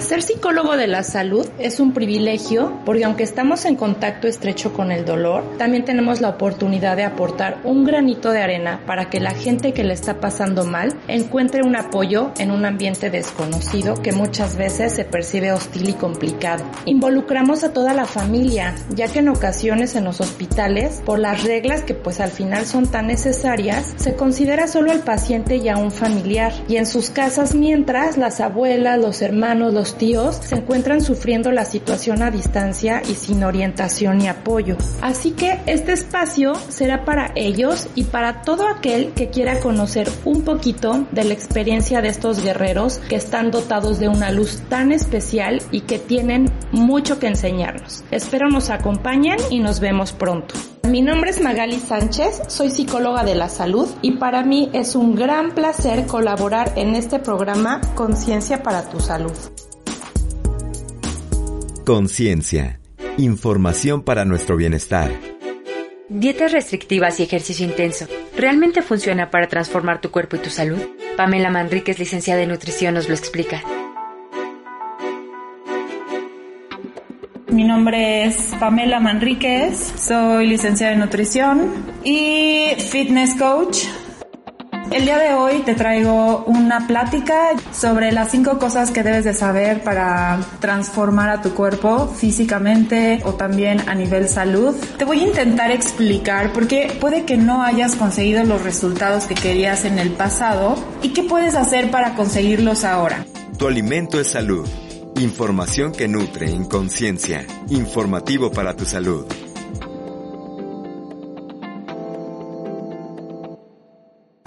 [0.01, 4.91] Ser psicólogo de la salud es un privilegio porque aunque estamos en contacto estrecho con
[4.91, 9.31] el dolor, también tenemos la oportunidad de aportar un granito de arena para que la
[9.31, 14.57] gente que le está pasando mal encuentre un apoyo en un ambiente desconocido que muchas
[14.57, 16.65] veces se percibe hostil y complicado.
[16.85, 21.83] Involucramos a toda la familia, ya que en ocasiones en los hospitales, por las reglas
[21.83, 25.91] que pues al final son tan necesarias, se considera solo al paciente y a un
[25.91, 31.51] familiar, y en sus casas mientras las abuelas, los hermanos, los tíos se encuentran sufriendo
[31.51, 34.77] la situación a distancia y sin orientación y apoyo.
[35.01, 40.43] Así que este espacio será para ellos y para todo aquel que quiera conocer un
[40.43, 45.61] poquito de la experiencia de estos guerreros que están dotados de una luz tan especial
[45.71, 48.03] y que tienen mucho que enseñarnos.
[48.11, 50.55] Espero nos acompañen y nos vemos pronto.
[50.87, 55.15] Mi nombre es Magali Sánchez, soy psicóloga de la salud y para mí es un
[55.15, 59.31] gran placer colaborar en este programa Conciencia para tu Salud.
[61.85, 62.79] Conciencia.
[63.17, 65.11] Información para nuestro bienestar.
[66.09, 68.05] Dietas restrictivas y ejercicio intenso.
[68.37, 70.77] ¿Realmente funciona para transformar tu cuerpo y tu salud?
[71.17, 73.63] Pamela Manríquez, licenciada en nutrición, nos lo explica.
[77.47, 83.79] Mi nombre es Pamela Manríquez, soy licenciada en nutrición y fitness coach.
[84.91, 89.33] El día de hoy te traigo una plática sobre las cinco cosas que debes de
[89.33, 94.75] saber para transformar a tu cuerpo físicamente o también a nivel salud.
[94.97, 99.35] Te voy a intentar explicar por qué puede que no hayas conseguido los resultados que
[99.35, 103.25] querías en el pasado y qué puedes hacer para conseguirlos ahora.
[103.57, 104.67] Tu alimento es salud.
[105.21, 107.47] Información que nutre en conciencia.
[107.69, 109.25] Informativo para tu salud.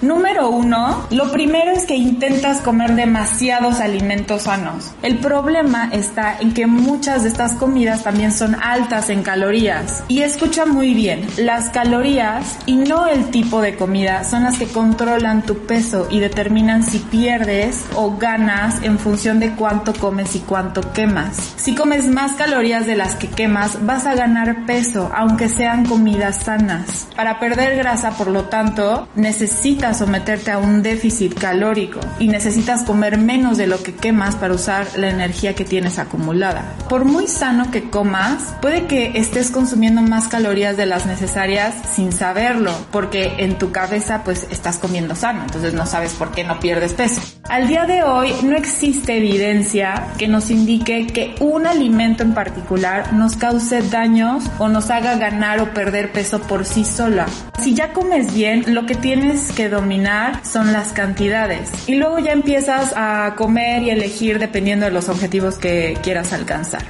[0.04, 4.92] Número uno, lo primero es que intentas comer demasiados alimentos sanos.
[5.00, 10.04] El problema está en que muchas de estas comidas también son altas en calorías.
[10.08, 14.66] Y escucha muy bien, las calorías y no el tipo de comida son las que
[14.66, 20.40] controlan tu peso y determinan si pierdes o ganas en función de cuánto comes y
[20.40, 21.54] cuánto quemas.
[21.56, 26.42] Si comes más calorías de las que quemas, vas a ganar peso, aunque sean comidas
[26.44, 27.08] sanas.
[27.16, 33.18] Para perder grasa, por lo tanto, necesitas someterte a un déficit calórico y necesitas comer
[33.18, 36.74] menos de lo que quemas para usar la energía que tienes acumulada.
[36.88, 42.12] Por muy sano que comas, puede que estés consumiendo más calorías de las necesarias sin
[42.12, 46.60] saberlo, porque en tu cabeza pues estás comiendo sano, entonces no sabes por qué no
[46.60, 47.20] pierdes peso.
[47.48, 53.12] Al día de hoy no existe evidencia que nos indique que un alimento en particular
[53.12, 57.26] nos cause daños o nos haga ganar o perder peso por sí sola.
[57.62, 61.70] Si ya comes bien, lo que tienes que dominar son las cantidades.
[61.86, 66.82] Y luego ya empiezas a comer y elegir dependiendo de los objetivos que quieras alcanzar.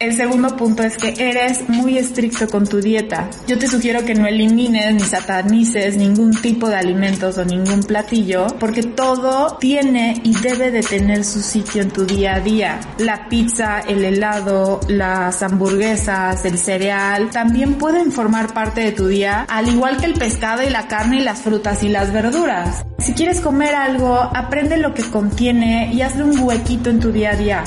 [0.00, 3.28] El segundo punto es que eres muy estricto con tu dieta.
[3.48, 8.46] Yo te sugiero que no elimines ni satanices ningún tipo de alimentos o ningún platillo
[8.60, 12.80] porque todo tiene y debe de tener su sitio en tu día a día.
[12.98, 19.46] La pizza, el helado, las hamburguesas, el cereal también pueden formar parte de tu día
[19.48, 22.84] al igual que el pescado y la carne y las frutas y las verduras.
[23.00, 27.32] Si quieres comer algo, aprende lo que contiene y hazle un huequito en tu día
[27.32, 27.64] a día.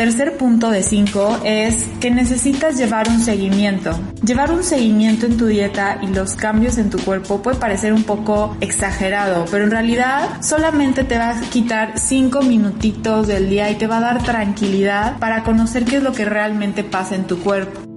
[0.00, 3.90] Tercer punto de 5 es que necesitas llevar un seguimiento.
[4.24, 8.04] Llevar un seguimiento en tu dieta y los cambios en tu cuerpo puede parecer un
[8.04, 13.74] poco exagerado, pero en realidad solamente te va a quitar 5 minutitos del día y
[13.74, 17.38] te va a dar tranquilidad para conocer qué es lo que realmente pasa en tu
[17.40, 17.89] cuerpo.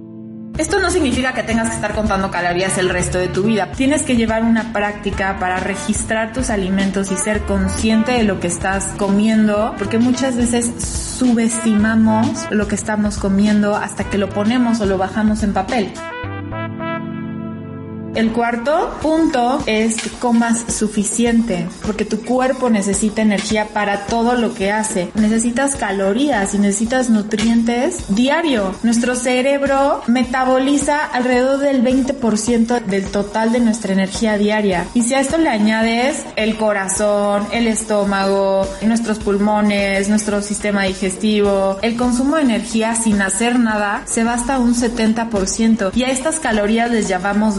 [0.56, 3.72] Esto no significa que tengas que estar contando calorías el resto de tu vida.
[3.72, 8.46] Tienes que llevar una práctica para registrar tus alimentos y ser consciente de lo que
[8.46, 10.72] estás comiendo, porque muchas veces
[11.18, 15.92] subestimamos lo que estamos comiendo hasta que lo ponemos o lo bajamos en papel.
[18.14, 24.54] El cuarto punto es que comas suficiente, porque tu cuerpo necesita energía para todo lo
[24.54, 25.10] que hace.
[25.14, 28.74] Necesitas calorías y necesitas nutrientes diario.
[28.84, 34.86] Nuestro cerebro metaboliza alrededor del 20% del total de nuestra energía diaria.
[34.94, 41.78] Y si a esto le añades el corazón, el estómago, nuestros pulmones, nuestro sistema digestivo,
[41.82, 45.90] el consumo de energía sin hacer nada se va hasta un 70%.
[45.96, 47.58] Y a estas calorías les llamamos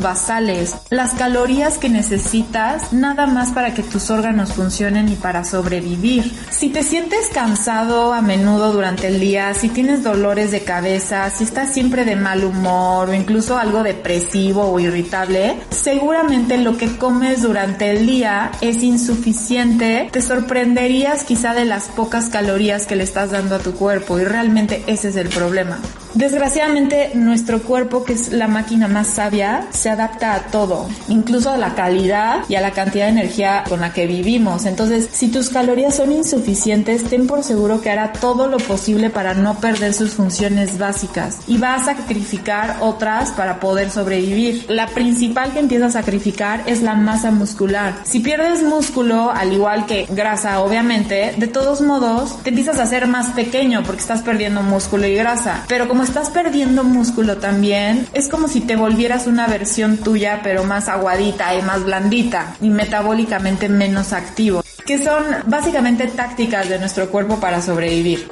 [0.89, 6.31] las calorías que necesitas nada más para que tus órganos funcionen y para sobrevivir.
[6.49, 11.43] Si te sientes cansado a menudo durante el día, si tienes dolores de cabeza, si
[11.43, 17.41] estás siempre de mal humor o incluso algo depresivo o irritable, seguramente lo que comes
[17.41, 20.09] durante el día es insuficiente.
[20.11, 24.23] Te sorprenderías quizá de las pocas calorías que le estás dando a tu cuerpo y
[24.23, 25.79] realmente ese es el problema.
[26.15, 31.57] Desgraciadamente nuestro cuerpo, que es la máquina más sabia, se adapta a todo, incluso a
[31.57, 34.65] la calidad y a la cantidad de energía con la que vivimos.
[34.65, 39.33] Entonces, si tus calorías son insuficientes, ten por seguro que hará todo lo posible para
[39.33, 44.65] no perder sus funciones básicas y va a sacrificar otras para poder sobrevivir.
[44.69, 47.93] La principal que empieza a sacrificar es la masa muscular.
[48.05, 53.05] Si pierdes músculo, al igual que grasa, obviamente, de todos modos, te empiezas a hacer
[53.05, 55.65] más pequeño porque estás perdiendo músculo y grasa.
[55.67, 60.63] Pero como estás perdiendo músculo también, es como si te volvieras una versión tuya, pero
[60.63, 67.09] más aguadita y más blandita y metabólicamente menos activo, que son básicamente tácticas de nuestro
[67.09, 68.29] cuerpo para sobrevivir.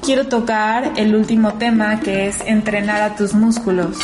[0.00, 3.98] Quiero tocar el último tema que es entrenar a tus músculos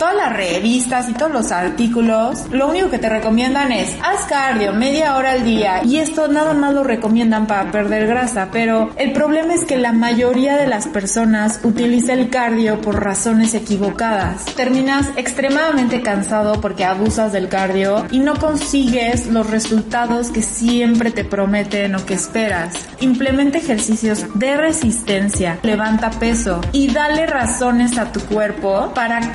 [0.00, 4.72] todas las revistas y todos los artículos, lo único que te recomiendan es haz cardio
[4.72, 9.12] media hora al día y esto nada más lo recomiendan para perder grasa, pero el
[9.12, 14.46] problema es que la mayoría de las personas utiliza el cardio por razones equivocadas.
[14.56, 21.24] Terminas extremadamente cansado porque abusas del cardio y no consigues los resultados que siempre te
[21.24, 22.72] prometen o que esperas.
[23.00, 29.34] Implementa ejercicios de resistencia, levanta peso y dale razones a tu cuerpo para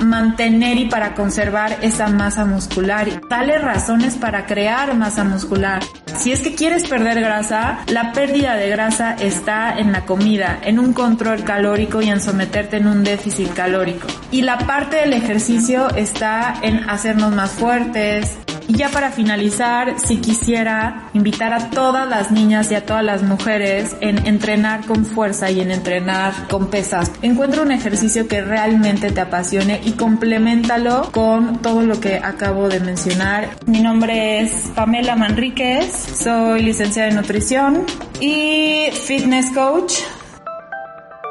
[0.64, 3.08] y para conservar esa masa muscular.
[3.30, 5.84] Dale razones para crear masa muscular.
[6.18, 10.80] Si es que quieres perder grasa, la pérdida de grasa está en la comida, en
[10.80, 14.08] un control calórico y en someterte en un déficit calórico.
[14.32, 18.38] Y la parte del ejercicio está en hacernos más fuertes,
[18.68, 23.24] y ya para finalizar, si quisiera invitar a todas las niñas y a todas las
[23.24, 27.11] mujeres en entrenar con fuerza y en entrenar con pesas.
[27.22, 32.80] Encuentra un ejercicio que realmente te apasione y complementalo con todo lo que acabo de
[32.80, 33.49] mencionar.
[33.66, 37.86] Mi nombre es Pamela Manríquez, soy licenciada en nutrición
[38.20, 39.93] y fitness coach.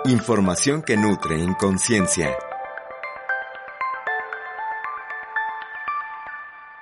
[0.07, 2.31] Información que nutre en conciencia.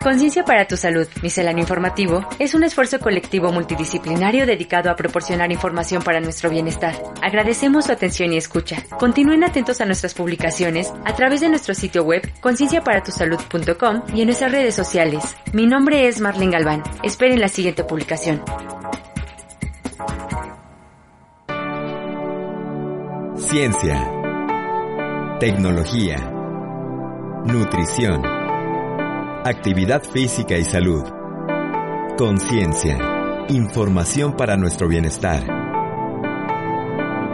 [0.02, 6.02] Conciencia para tu salud, misceláneo informativo, es un esfuerzo colectivo multidisciplinario dedicado a proporcionar información
[6.02, 7.00] para nuestro bienestar.
[7.22, 8.82] Agradecemos su atención y escucha.
[8.98, 14.50] Continúen atentos a nuestras publicaciones a través de nuestro sitio web concienciaparatusalud.com y en nuestras
[14.50, 15.36] redes sociales.
[15.52, 16.82] Mi nombre es Marlene Galván.
[17.04, 18.42] Esperen la siguiente publicación.
[23.36, 24.10] Ciencia.
[25.38, 26.16] Tecnología.
[27.44, 28.41] Nutrición
[29.44, 31.02] actividad física y salud,
[32.16, 32.96] conciencia,
[33.48, 35.42] información para nuestro bienestar,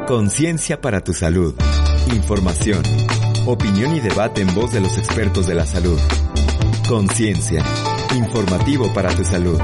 [0.06, 1.54] conciencia para tu salud,
[2.14, 2.82] información,
[3.46, 6.00] opinión y debate en voz de los expertos de la salud,
[6.88, 7.62] conciencia,
[8.16, 9.61] informativo para tu salud.